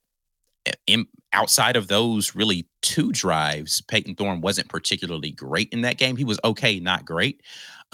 in, 0.87 1.07
outside 1.33 1.77
of 1.77 1.89
those 1.89 2.35
really 2.35 2.67
two 2.83 3.13
drives, 3.13 3.81
Payton 3.83 4.15
Thorne 4.15 4.41
wasn't 4.41 4.69
particularly 4.69 5.31
great 5.31 5.69
in 5.73 5.83
that 5.83 5.99
game. 5.99 6.17
He 6.17 6.25
was 6.25 6.41
okay, 6.45 6.81
not 6.81 7.05
great. 7.05 7.43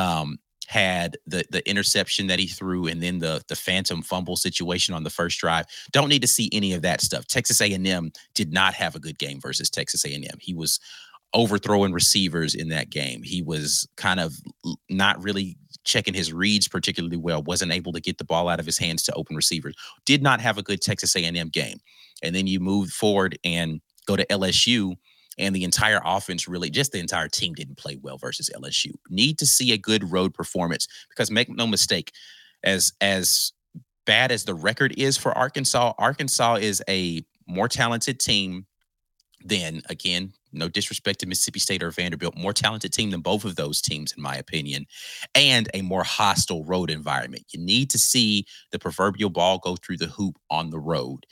Um, 0.00 0.38
had 0.70 1.16
the 1.26 1.44
the 1.50 1.68
interception 1.68 2.28
that 2.28 2.38
he 2.38 2.46
threw 2.46 2.86
and 2.86 3.02
then 3.02 3.18
the 3.18 3.42
the 3.48 3.56
phantom 3.56 4.02
fumble 4.02 4.36
situation 4.36 4.94
on 4.94 5.02
the 5.02 5.10
first 5.10 5.40
drive. 5.40 5.66
Don't 5.90 6.08
need 6.08 6.22
to 6.22 6.28
see 6.28 6.48
any 6.52 6.72
of 6.72 6.82
that 6.82 7.00
stuff. 7.00 7.26
Texas 7.26 7.60
A&M 7.60 8.12
did 8.34 8.52
not 8.52 8.72
have 8.74 8.94
a 8.94 9.00
good 9.00 9.18
game 9.18 9.40
versus 9.40 9.68
Texas 9.68 10.04
A&M. 10.04 10.38
He 10.38 10.54
was 10.54 10.78
overthrowing 11.34 11.92
receivers 11.92 12.54
in 12.54 12.68
that 12.68 12.88
game. 12.88 13.20
He 13.24 13.42
was 13.42 13.88
kind 13.96 14.20
of 14.20 14.34
not 14.88 15.20
really 15.20 15.56
checking 15.82 16.14
his 16.14 16.32
reads 16.32 16.68
particularly 16.68 17.16
well. 17.16 17.42
Wasn't 17.42 17.72
able 17.72 17.92
to 17.92 18.00
get 18.00 18.18
the 18.18 18.24
ball 18.24 18.48
out 18.48 18.60
of 18.60 18.66
his 18.66 18.78
hands 18.78 19.02
to 19.04 19.14
open 19.14 19.34
receivers. 19.34 19.74
Did 20.06 20.22
not 20.22 20.40
have 20.40 20.56
a 20.56 20.62
good 20.62 20.80
Texas 20.80 21.16
A&M 21.16 21.48
game 21.48 21.78
and 22.22 22.32
then 22.32 22.46
you 22.46 22.60
move 22.60 22.90
forward 22.90 23.36
and 23.42 23.80
go 24.06 24.14
to 24.14 24.26
LSU 24.26 24.94
and 25.40 25.56
the 25.56 25.64
entire 25.64 26.00
offense 26.04 26.46
really 26.46 26.70
just 26.70 26.92
the 26.92 27.00
entire 27.00 27.28
team 27.28 27.54
didn't 27.54 27.78
play 27.78 27.98
well 28.00 28.18
versus 28.18 28.50
LSU. 28.54 28.92
Need 29.08 29.38
to 29.38 29.46
see 29.46 29.72
a 29.72 29.78
good 29.78 30.12
road 30.12 30.34
performance 30.34 30.86
because 31.08 31.30
make 31.30 31.48
no 31.48 31.66
mistake, 31.66 32.12
as 32.62 32.92
as 33.00 33.52
bad 34.06 34.30
as 34.30 34.44
the 34.44 34.54
record 34.54 34.94
is 34.98 35.16
for 35.16 35.36
Arkansas, 35.36 35.92
Arkansas 35.98 36.56
is 36.56 36.82
a 36.88 37.24
more 37.46 37.68
talented 37.68 38.20
team 38.20 38.66
than 39.44 39.82
again, 39.88 40.32
no 40.52 40.68
disrespect 40.68 41.20
to 41.20 41.26
Mississippi 41.26 41.60
State 41.60 41.82
or 41.82 41.90
Vanderbilt, 41.90 42.36
more 42.36 42.52
talented 42.52 42.92
team 42.92 43.10
than 43.10 43.20
both 43.20 43.44
of 43.44 43.56
those 43.56 43.80
teams, 43.80 44.12
in 44.16 44.22
my 44.22 44.36
opinion, 44.36 44.86
and 45.34 45.68
a 45.72 45.82
more 45.82 46.04
hostile 46.04 46.64
road 46.64 46.90
environment. 46.90 47.44
You 47.52 47.60
need 47.60 47.88
to 47.90 47.98
see 47.98 48.44
the 48.70 48.78
proverbial 48.78 49.30
ball 49.30 49.58
go 49.58 49.76
through 49.76 49.98
the 49.98 50.06
hoop 50.06 50.36
on 50.50 50.70
the 50.70 50.80
road 50.80 51.24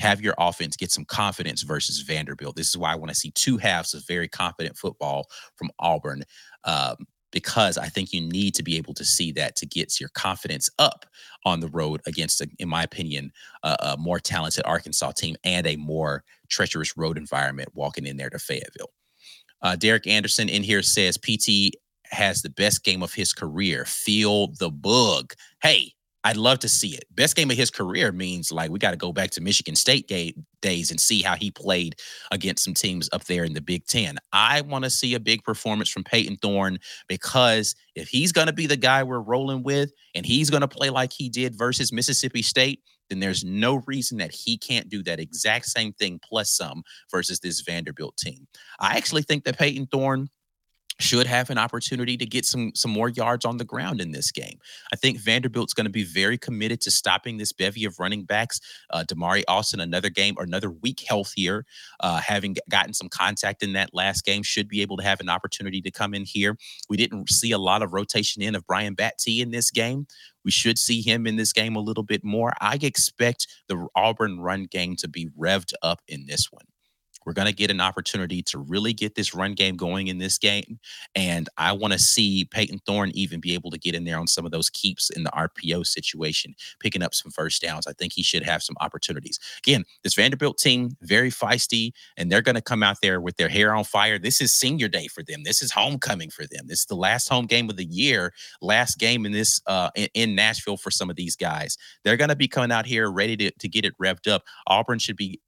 have 0.00 0.20
your 0.20 0.34
offense 0.38 0.76
get 0.76 0.90
some 0.90 1.04
confidence 1.04 1.62
versus 1.62 2.00
Vanderbilt. 2.00 2.56
This 2.56 2.68
is 2.68 2.76
why 2.76 2.92
I 2.92 2.96
want 2.96 3.10
to 3.10 3.14
see 3.14 3.30
two 3.32 3.58
halves 3.58 3.94
of 3.94 4.06
very 4.06 4.28
confident 4.28 4.76
football 4.76 5.26
from 5.56 5.70
Auburn. 5.78 6.24
Um, 6.64 7.06
because 7.32 7.78
I 7.78 7.86
think 7.86 8.12
you 8.12 8.20
need 8.20 8.54
to 8.56 8.62
be 8.64 8.76
able 8.76 8.94
to 8.94 9.04
see 9.04 9.30
that 9.32 9.54
to 9.56 9.66
get 9.66 10.00
your 10.00 10.08
confidence 10.10 10.68
up 10.80 11.06
on 11.44 11.60
the 11.60 11.68
road 11.68 12.00
against, 12.06 12.40
a, 12.40 12.48
in 12.58 12.68
my 12.68 12.82
opinion, 12.82 13.30
a, 13.62 13.76
a, 13.80 13.96
more 13.96 14.18
talented 14.18 14.64
Arkansas 14.66 15.12
team 15.12 15.36
and 15.44 15.64
a 15.64 15.76
more 15.76 16.24
treacherous 16.48 16.96
road 16.96 17.16
environment 17.16 17.68
walking 17.72 18.04
in 18.04 18.16
there 18.16 18.30
to 18.30 18.38
Fayetteville. 18.40 18.90
Uh, 19.62 19.76
Derek 19.76 20.08
Anderson 20.08 20.48
in 20.48 20.64
here 20.64 20.82
says 20.82 21.18
PT 21.18 21.76
has 22.06 22.42
the 22.42 22.50
best 22.50 22.82
game 22.82 23.02
of 23.02 23.14
his 23.14 23.32
career. 23.32 23.84
Feel 23.84 24.48
the 24.54 24.70
bug. 24.70 25.32
Hey, 25.62 25.92
I'd 26.22 26.36
love 26.36 26.58
to 26.60 26.68
see 26.68 26.88
it. 26.94 27.04
Best 27.10 27.34
game 27.34 27.50
of 27.50 27.56
his 27.56 27.70
career 27.70 28.12
means 28.12 28.52
like 28.52 28.70
we 28.70 28.78
got 28.78 28.90
to 28.90 28.96
go 28.96 29.12
back 29.12 29.30
to 29.32 29.40
Michigan 29.40 29.74
State 29.74 30.06
days 30.60 30.90
and 30.90 31.00
see 31.00 31.22
how 31.22 31.34
he 31.34 31.50
played 31.50 31.96
against 32.30 32.64
some 32.64 32.74
teams 32.74 33.08
up 33.12 33.24
there 33.24 33.44
in 33.44 33.54
the 33.54 33.60
Big 33.62 33.86
Ten. 33.86 34.18
I 34.32 34.60
want 34.60 34.84
to 34.84 34.90
see 34.90 35.14
a 35.14 35.20
big 35.20 35.42
performance 35.44 35.88
from 35.88 36.04
Payton 36.04 36.36
Thorne 36.36 36.78
because 37.08 37.74
if 37.94 38.08
he's 38.08 38.32
going 38.32 38.48
to 38.48 38.52
be 38.52 38.66
the 38.66 38.76
guy 38.76 39.02
we're 39.02 39.20
rolling 39.20 39.62
with 39.62 39.92
and 40.14 40.26
he's 40.26 40.50
going 40.50 40.60
to 40.60 40.68
play 40.68 40.90
like 40.90 41.12
he 41.12 41.30
did 41.30 41.56
versus 41.56 41.92
Mississippi 41.92 42.42
State, 42.42 42.80
then 43.08 43.20
there's 43.20 43.42
no 43.44 43.82
reason 43.86 44.18
that 44.18 44.32
he 44.32 44.56
can't 44.56 44.88
do 44.88 45.02
that 45.02 45.20
exact 45.20 45.66
same 45.66 45.92
thing 45.94 46.20
plus 46.22 46.50
some 46.50 46.82
versus 47.10 47.40
this 47.40 47.60
Vanderbilt 47.60 48.16
team. 48.16 48.46
I 48.78 48.96
actually 48.96 49.22
think 49.22 49.44
that 49.44 49.58
Payton 49.58 49.86
Thorne 49.86 50.28
should 51.00 51.26
have 51.26 51.50
an 51.50 51.58
opportunity 51.58 52.16
to 52.16 52.26
get 52.26 52.44
some 52.44 52.72
some 52.74 52.90
more 52.90 53.08
yards 53.08 53.44
on 53.44 53.56
the 53.56 53.64
ground 53.64 54.00
in 54.00 54.12
this 54.12 54.30
game. 54.30 54.58
I 54.92 54.96
think 54.96 55.18
Vanderbilt's 55.18 55.74
going 55.74 55.86
to 55.86 55.90
be 55.90 56.04
very 56.04 56.38
committed 56.38 56.80
to 56.82 56.90
stopping 56.90 57.38
this 57.38 57.52
bevy 57.52 57.84
of 57.84 57.98
running 57.98 58.24
backs. 58.24 58.60
Uh, 58.90 59.04
Damari 59.06 59.42
Alston, 59.48 59.80
another 59.80 60.10
game 60.10 60.36
another 60.38 60.70
week 60.70 61.02
healthier, 61.06 61.64
uh, 62.00 62.20
having 62.20 62.56
gotten 62.68 62.94
some 62.94 63.08
contact 63.08 63.62
in 63.62 63.72
that 63.72 63.94
last 63.94 64.24
game, 64.24 64.42
should 64.42 64.68
be 64.68 64.82
able 64.82 64.96
to 64.96 65.02
have 65.02 65.20
an 65.20 65.28
opportunity 65.28 65.80
to 65.80 65.90
come 65.90 66.14
in 66.14 66.24
here. 66.24 66.56
We 66.88 66.96
didn't 66.96 67.28
see 67.30 67.52
a 67.52 67.58
lot 67.58 67.82
of 67.82 67.92
rotation 67.92 68.42
in 68.42 68.54
of 68.54 68.66
Brian 68.66 68.94
Battie 68.94 69.40
in 69.40 69.50
this 69.50 69.70
game. 69.70 70.06
We 70.44 70.50
should 70.50 70.78
see 70.78 71.02
him 71.02 71.26
in 71.26 71.36
this 71.36 71.52
game 71.52 71.76
a 71.76 71.80
little 71.80 72.02
bit 72.02 72.24
more. 72.24 72.54
I 72.60 72.78
expect 72.80 73.46
the 73.68 73.86
Auburn 73.94 74.40
run 74.40 74.64
game 74.64 74.96
to 74.96 75.08
be 75.08 75.28
revved 75.38 75.72
up 75.82 76.00
in 76.08 76.26
this 76.26 76.50
one. 76.50 76.64
We're 77.26 77.32
going 77.32 77.46
to 77.46 77.54
get 77.54 77.70
an 77.70 77.80
opportunity 77.80 78.42
to 78.44 78.58
really 78.58 78.92
get 78.92 79.14
this 79.14 79.34
run 79.34 79.54
game 79.54 79.76
going 79.76 80.08
in 80.08 80.18
this 80.18 80.38
game. 80.38 80.78
And 81.14 81.48
I 81.56 81.72
want 81.72 81.92
to 81.92 81.98
see 81.98 82.46
Payton 82.46 82.80
Thorne 82.86 83.10
even 83.14 83.40
be 83.40 83.54
able 83.54 83.70
to 83.70 83.78
get 83.78 83.94
in 83.94 84.04
there 84.04 84.18
on 84.18 84.26
some 84.26 84.44
of 84.44 84.52
those 84.52 84.70
keeps 84.70 85.10
in 85.10 85.24
the 85.24 85.30
RPO 85.30 85.86
situation, 85.86 86.54
picking 86.80 87.02
up 87.02 87.14
some 87.14 87.30
first 87.30 87.62
downs. 87.62 87.86
I 87.86 87.92
think 87.92 88.12
he 88.12 88.22
should 88.22 88.42
have 88.42 88.62
some 88.62 88.76
opportunities. 88.80 89.38
Again, 89.58 89.84
this 90.02 90.14
Vanderbilt 90.14 90.58
team, 90.58 90.96
very 91.02 91.30
feisty, 91.30 91.92
and 92.16 92.30
they're 92.30 92.42
going 92.42 92.54
to 92.54 92.62
come 92.62 92.82
out 92.82 92.98
there 93.02 93.20
with 93.20 93.36
their 93.36 93.48
hair 93.48 93.74
on 93.74 93.84
fire. 93.84 94.18
This 94.18 94.40
is 94.40 94.54
senior 94.54 94.88
day 94.88 95.08
for 95.08 95.22
them. 95.22 95.42
This 95.44 95.62
is 95.62 95.72
homecoming 95.72 96.30
for 96.30 96.46
them. 96.46 96.66
This 96.66 96.80
is 96.80 96.86
the 96.86 96.96
last 96.96 97.28
home 97.28 97.46
game 97.46 97.68
of 97.70 97.76
the 97.76 97.84
year, 97.84 98.32
last 98.60 98.98
game 98.98 99.26
in 99.26 99.32
this 99.32 99.60
uh, 99.66 99.90
in, 99.94 100.08
in 100.14 100.34
Nashville 100.34 100.76
for 100.76 100.90
some 100.90 101.10
of 101.10 101.16
these 101.16 101.36
guys. 101.36 101.76
They're 102.04 102.16
going 102.16 102.28
to 102.30 102.36
be 102.36 102.48
coming 102.48 102.72
out 102.72 102.86
here 102.86 103.10
ready 103.10 103.36
to, 103.36 103.50
to 103.50 103.68
get 103.68 103.84
it 103.84 103.96
revved 103.98 104.30
up. 104.30 104.44
Auburn 104.66 104.98
should 104.98 105.16
be 105.16 105.40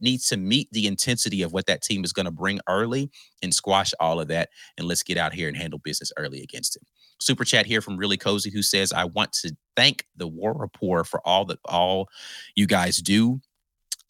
needs 0.00 0.28
to 0.28 0.36
meet 0.36 0.68
the 0.72 0.86
intensity 0.86 1.42
of 1.42 1.52
what 1.52 1.66
that 1.66 1.82
team 1.82 2.04
is 2.04 2.12
going 2.12 2.26
to 2.26 2.32
bring 2.32 2.60
early 2.68 3.10
and 3.42 3.54
squash 3.54 3.92
all 4.00 4.20
of 4.20 4.28
that. 4.28 4.50
And 4.76 4.86
let's 4.86 5.02
get 5.02 5.16
out 5.16 5.32
here 5.32 5.48
and 5.48 5.56
handle 5.56 5.78
business 5.78 6.12
early 6.16 6.42
against 6.42 6.76
him. 6.76 6.82
Super 7.20 7.44
chat 7.44 7.66
here 7.66 7.80
from 7.80 7.96
Really 7.96 8.16
Cozy 8.16 8.50
who 8.50 8.62
says, 8.62 8.92
I 8.92 9.04
want 9.04 9.32
to 9.34 9.56
thank 9.76 10.06
the 10.16 10.26
War 10.26 10.52
Rapport 10.52 11.04
for 11.04 11.20
all 11.26 11.44
that 11.46 11.58
all 11.64 12.08
you 12.54 12.66
guys 12.66 12.98
do. 12.98 13.40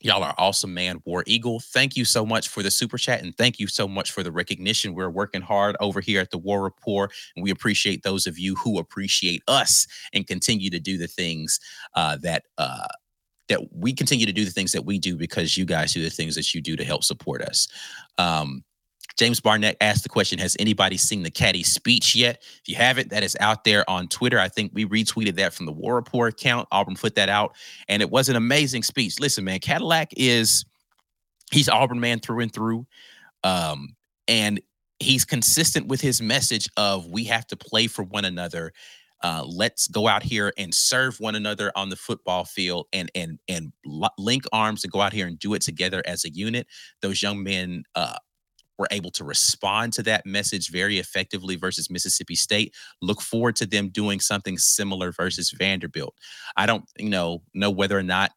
Y'all 0.00 0.22
are 0.22 0.34
awesome, 0.36 0.74
man. 0.74 1.00
War 1.06 1.24
Eagle, 1.26 1.60
thank 1.60 1.96
you 1.96 2.04
so 2.04 2.26
much 2.26 2.48
for 2.48 2.62
the 2.62 2.70
super 2.70 2.98
chat 2.98 3.22
and 3.22 3.34
thank 3.38 3.58
you 3.58 3.66
so 3.66 3.88
much 3.88 4.12
for 4.12 4.22
the 4.22 4.30
recognition. 4.30 4.94
We're 4.94 5.08
working 5.08 5.40
hard 5.40 5.76
over 5.80 6.02
here 6.02 6.20
at 6.20 6.30
the 6.30 6.36
War 6.36 6.62
Rapport, 6.62 7.08
and 7.34 7.42
we 7.42 7.50
appreciate 7.50 8.02
those 8.02 8.26
of 8.26 8.38
you 8.38 8.54
who 8.56 8.78
appreciate 8.78 9.42
us 9.48 9.86
and 10.12 10.26
continue 10.26 10.68
to 10.68 10.78
do 10.78 10.98
the 10.98 11.06
things 11.06 11.58
uh, 11.94 12.18
that 12.18 12.44
uh, 12.58 12.88
that 13.48 13.60
we 13.74 13.92
continue 13.92 14.26
to 14.26 14.32
do 14.32 14.44
the 14.44 14.50
things 14.50 14.72
that 14.72 14.84
we 14.84 14.98
do 14.98 15.16
because 15.16 15.56
you 15.56 15.64
guys 15.64 15.92
do 15.92 16.02
the 16.02 16.10
things 16.10 16.34
that 16.34 16.54
you 16.54 16.60
do 16.60 16.76
to 16.76 16.84
help 16.84 17.04
support 17.04 17.42
us. 17.42 17.68
Um, 18.18 18.64
James 19.16 19.38
Barnett 19.38 19.76
asked 19.80 20.02
the 20.02 20.08
question 20.08 20.38
Has 20.38 20.56
anybody 20.58 20.96
seen 20.96 21.22
the 21.22 21.30
caddy 21.30 21.62
speech 21.62 22.16
yet? 22.16 22.42
If 22.42 22.68
you 22.68 22.74
haven't, 22.74 23.10
that 23.10 23.22
is 23.22 23.36
out 23.40 23.64
there 23.64 23.88
on 23.88 24.08
Twitter. 24.08 24.38
I 24.38 24.48
think 24.48 24.72
we 24.74 24.86
retweeted 24.86 25.36
that 25.36 25.54
from 25.54 25.66
the 25.66 25.72
War 25.72 25.96
Rapport 25.96 26.28
account. 26.28 26.68
Auburn 26.72 26.96
put 26.96 27.14
that 27.14 27.28
out, 27.28 27.54
and 27.88 28.02
it 28.02 28.10
was 28.10 28.28
an 28.28 28.36
amazing 28.36 28.82
speech. 28.82 29.20
Listen, 29.20 29.44
man, 29.44 29.60
Cadillac 29.60 30.12
is 30.16 30.64
he's 31.52 31.68
Auburn 31.68 32.00
man 32.00 32.20
through 32.20 32.40
and 32.40 32.52
through. 32.52 32.86
Um, 33.44 33.94
and 34.26 34.60
he's 34.98 35.24
consistent 35.24 35.86
with 35.86 36.00
his 36.00 36.20
message 36.20 36.68
of 36.76 37.06
we 37.06 37.24
have 37.24 37.46
to 37.48 37.56
play 37.56 37.86
for 37.86 38.02
one 38.02 38.24
another. 38.24 38.72
Uh, 39.22 39.44
let's 39.46 39.88
go 39.88 40.06
out 40.06 40.22
here 40.22 40.52
and 40.58 40.74
serve 40.74 41.18
one 41.18 41.34
another 41.34 41.72
on 41.76 41.88
the 41.88 41.96
football 41.96 42.44
field 42.44 42.86
and 42.92 43.10
and 43.14 43.38
and 43.48 43.72
link 44.18 44.44
arms 44.52 44.84
and 44.84 44.92
go 44.92 45.00
out 45.00 45.12
here 45.12 45.26
and 45.26 45.38
do 45.38 45.54
it 45.54 45.62
together 45.62 46.02
as 46.06 46.24
a 46.24 46.30
unit. 46.30 46.66
Those 47.00 47.22
young 47.22 47.42
men 47.42 47.84
uh, 47.94 48.16
were 48.78 48.88
able 48.90 49.10
to 49.12 49.24
respond 49.24 49.92
to 49.94 50.02
that 50.02 50.26
message 50.26 50.70
very 50.70 50.98
effectively 50.98 51.56
versus 51.56 51.90
Mississippi 51.90 52.34
State. 52.34 52.74
Look 53.00 53.20
forward 53.20 53.56
to 53.56 53.66
them 53.66 53.88
doing 53.88 54.20
something 54.20 54.58
similar 54.58 55.12
versus 55.12 55.50
Vanderbilt. 55.50 56.14
I 56.56 56.66
don't, 56.66 56.84
you 56.98 57.08
know, 57.08 57.42
know 57.54 57.70
whether 57.70 57.98
or 57.98 58.02
not 58.02 58.32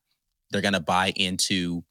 they're 0.52 0.62
going 0.62 0.74
to 0.74 0.80
buy 0.80 1.12
into 1.16 1.84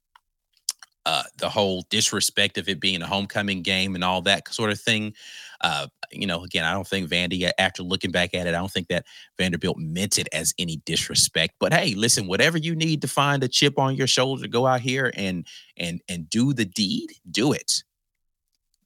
uh, 1.04 1.22
the 1.38 1.48
whole 1.48 1.84
disrespect 1.88 2.58
of 2.58 2.68
it 2.68 2.80
being 2.80 3.02
a 3.02 3.06
homecoming 3.06 3.62
game 3.62 3.94
and 3.94 4.02
all 4.02 4.22
that 4.22 4.52
sort 4.52 4.70
of 4.70 4.80
thing. 4.80 5.14
Uh, 5.60 5.86
you 6.10 6.26
know, 6.26 6.44
again, 6.44 6.64
I 6.64 6.72
don't 6.72 6.86
think 6.86 7.08
Vandy, 7.08 7.50
after 7.58 7.82
looking 7.82 8.10
back 8.10 8.34
at 8.34 8.46
it, 8.46 8.50
I 8.50 8.58
don't 8.58 8.70
think 8.70 8.88
that 8.88 9.06
Vanderbilt 9.38 9.78
meant 9.78 10.18
it 10.18 10.28
as 10.32 10.54
any 10.58 10.76
disrespect. 10.84 11.54
But 11.58 11.72
hey, 11.72 11.94
listen, 11.94 12.26
whatever 12.26 12.58
you 12.58 12.74
need 12.74 13.02
to 13.02 13.08
find 13.08 13.42
a 13.42 13.48
chip 13.48 13.78
on 13.78 13.96
your 13.96 14.06
shoulder, 14.06 14.48
go 14.48 14.66
out 14.66 14.80
here 14.80 15.12
and 15.14 15.46
and 15.76 16.00
and 16.08 16.28
do 16.28 16.52
the 16.52 16.64
deed, 16.64 17.12
do 17.30 17.52
it. 17.52 17.82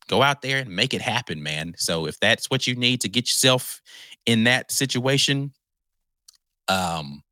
Go 0.08 0.22
out 0.22 0.42
there 0.42 0.58
and 0.58 0.74
make 0.74 0.92
it 0.92 1.00
happen, 1.00 1.42
man. 1.42 1.74
So 1.76 2.06
if 2.06 2.18
that's 2.18 2.50
what 2.50 2.66
you 2.66 2.74
need 2.74 3.00
to 3.02 3.08
get 3.08 3.28
yourself 3.28 3.80
in 4.26 4.44
that 4.44 4.72
situation, 4.72 5.52
um, 6.66 7.22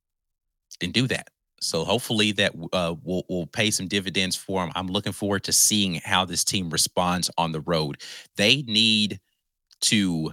then 0.81 0.93
do 0.93 1.09
that. 1.09 1.29
So 1.61 1.85
hopefully 1.85 2.33
that 2.33 2.55
uh, 2.73 2.95
will 3.03 3.25
will 3.29 3.47
pay 3.47 3.71
some 3.71 3.89
dividends 3.89 4.37
for 4.37 4.63
them. 4.63 4.73
I'm 4.77 4.87
looking 4.87 5.13
forward 5.13 5.45
to 5.45 5.53
seeing 5.53 5.97
how 5.97 6.25
this 6.25 6.45
team 6.45 6.71
responds 6.71 7.31
on 7.37 7.53
the 7.53 7.61
road. 7.61 8.01
They 8.37 8.63
need 8.63 9.19
to 9.83 10.33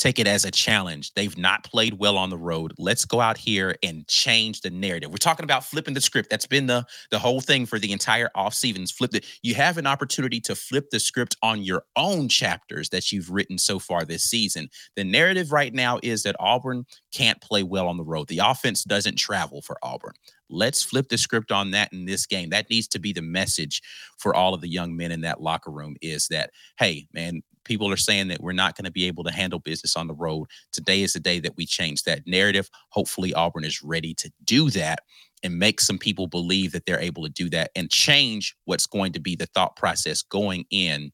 take 0.00 0.18
it 0.18 0.26
as 0.26 0.46
a 0.46 0.50
challenge. 0.50 1.12
They've 1.12 1.36
not 1.36 1.62
played 1.62 1.98
well 1.98 2.16
on 2.16 2.30
the 2.30 2.38
road. 2.38 2.72
Let's 2.78 3.04
go 3.04 3.20
out 3.20 3.36
here 3.36 3.76
and 3.82 4.08
change 4.08 4.62
the 4.62 4.70
narrative. 4.70 5.10
We're 5.10 5.18
talking 5.18 5.44
about 5.44 5.62
flipping 5.62 5.92
the 5.92 6.00
script. 6.00 6.30
That's 6.30 6.46
been 6.46 6.66
the 6.66 6.86
the 7.10 7.18
whole 7.18 7.40
thing 7.40 7.66
for 7.66 7.78
the 7.78 7.92
entire 7.92 8.30
offseason. 8.34 8.90
Flip 8.90 9.14
it. 9.14 9.26
You 9.42 9.54
have 9.54 9.76
an 9.76 9.86
opportunity 9.86 10.40
to 10.40 10.54
flip 10.54 10.88
the 10.90 10.98
script 10.98 11.36
on 11.42 11.62
your 11.62 11.84
own 11.96 12.28
chapters 12.28 12.88
that 12.88 13.12
you've 13.12 13.30
written 13.30 13.58
so 13.58 13.78
far 13.78 14.04
this 14.04 14.24
season. 14.24 14.70
The 14.96 15.04
narrative 15.04 15.52
right 15.52 15.74
now 15.74 16.00
is 16.02 16.22
that 16.22 16.36
Auburn 16.40 16.86
can't 17.12 17.40
play 17.42 17.62
well 17.62 17.86
on 17.86 17.98
the 17.98 18.04
road. 18.04 18.28
The 18.28 18.40
offense 18.42 18.84
doesn't 18.84 19.16
travel 19.16 19.60
for 19.60 19.76
Auburn. 19.82 20.14
Let's 20.50 20.82
flip 20.82 21.08
the 21.08 21.18
script 21.18 21.52
on 21.52 21.70
that 21.72 21.92
in 21.92 22.04
this 22.04 22.26
game. 22.26 22.50
That 22.50 22.68
needs 22.70 22.88
to 22.88 22.98
be 22.98 23.12
the 23.12 23.22
message 23.22 23.82
for 24.18 24.34
all 24.34 24.54
of 24.54 24.60
the 24.60 24.68
young 24.68 24.96
men 24.96 25.12
in 25.12 25.22
that 25.22 25.40
locker 25.40 25.70
room 25.70 25.96
is 26.02 26.28
that, 26.28 26.50
hey, 26.78 27.06
man, 27.12 27.42
people 27.64 27.90
are 27.90 27.96
saying 27.96 28.28
that 28.28 28.40
we're 28.40 28.52
not 28.52 28.76
going 28.76 28.84
to 28.84 28.90
be 28.90 29.06
able 29.06 29.24
to 29.24 29.32
handle 29.32 29.58
business 29.58 29.96
on 29.96 30.06
the 30.06 30.14
road. 30.14 30.48
Today 30.72 31.02
is 31.02 31.12
the 31.12 31.20
day 31.20 31.40
that 31.40 31.56
we 31.56 31.66
change 31.66 32.02
that 32.04 32.26
narrative. 32.26 32.68
Hopefully, 32.90 33.32
Auburn 33.34 33.64
is 33.64 33.82
ready 33.82 34.14
to 34.14 34.30
do 34.44 34.70
that 34.70 35.00
and 35.42 35.58
make 35.58 35.80
some 35.80 35.98
people 35.98 36.26
believe 36.26 36.72
that 36.72 36.84
they're 36.84 37.00
able 37.00 37.22
to 37.22 37.30
do 37.30 37.48
that 37.50 37.70
and 37.74 37.90
change 37.90 38.56
what's 38.64 38.86
going 38.86 39.12
to 39.12 39.20
be 39.20 39.36
the 39.36 39.46
thought 39.46 39.76
process 39.76 40.22
going 40.22 40.64
in 40.70 41.12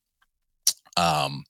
um, 0.96 1.44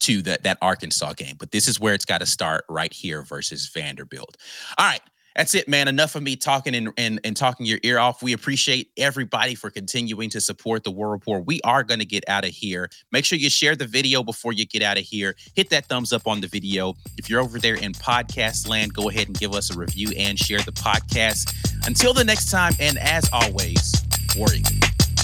to 0.00 0.22
that 0.22 0.42
that 0.42 0.58
Arkansas 0.60 1.14
game. 1.14 1.36
But 1.38 1.50
this 1.50 1.66
is 1.66 1.80
where 1.80 1.94
it's 1.94 2.04
got 2.04 2.18
to 2.18 2.26
start 2.26 2.64
right 2.68 2.92
here 2.92 3.22
versus 3.22 3.70
Vanderbilt. 3.72 4.36
All 4.78 4.86
right 4.86 5.00
that's 5.34 5.54
it, 5.54 5.68
man. 5.68 5.88
Enough 5.88 6.14
of 6.14 6.22
me 6.22 6.36
talking 6.36 6.74
and, 6.74 6.90
and, 6.96 7.20
and 7.24 7.36
talking 7.36 7.66
your 7.66 7.80
ear 7.82 7.98
off. 7.98 8.22
We 8.22 8.32
appreciate 8.32 8.90
everybody 8.96 9.54
for 9.54 9.70
continuing 9.70 10.30
to 10.30 10.40
support 10.40 10.84
the 10.84 10.90
War 10.90 11.10
Rapport. 11.10 11.40
We 11.40 11.60
are 11.62 11.82
going 11.82 12.00
to 12.00 12.06
get 12.06 12.24
out 12.28 12.44
of 12.44 12.50
here. 12.50 12.88
Make 13.10 13.24
sure 13.24 13.38
you 13.38 13.50
share 13.50 13.74
the 13.74 13.86
video 13.86 14.22
before 14.22 14.52
you 14.52 14.64
get 14.66 14.82
out 14.82 14.96
of 14.96 15.04
here. 15.04 15.34
Hit 15.54 15.70
that 15.70 15.86
thumbs 15.86 16.12
up 16.12 16.26
on 16.26 16.40
the 16.40 16.46
video. 16.46 16.94
If 17.18 17.28
you're 17.28 17.40
over 17.40 17.58
there 17.58 17.76
in 17.76 17.92
podcast 17.92 18.68
land, 18.68 18.94
go 18.94 19.08
ahead 19.08 19.26
and 19.26 19.38
give 19.38 19.54
us 19.54 19.74
a 19.74 19.78
review 19.78 20.10
and 20.16 20.38
share 20.38 20.60
the 20.60 20.72
podcast. 20.72 21.52
Until 21.86 22.14
the 22.14 22.24
next 22.24 22.50
time, 22.50 22.72
and 22.78 22.98
as 22.98 23.28
always, 23.32 23.92
War 24.36 24.48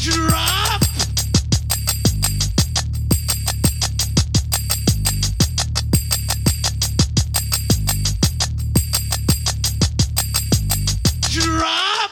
Drop! 0.01 0.90
drop. 11.31 12.11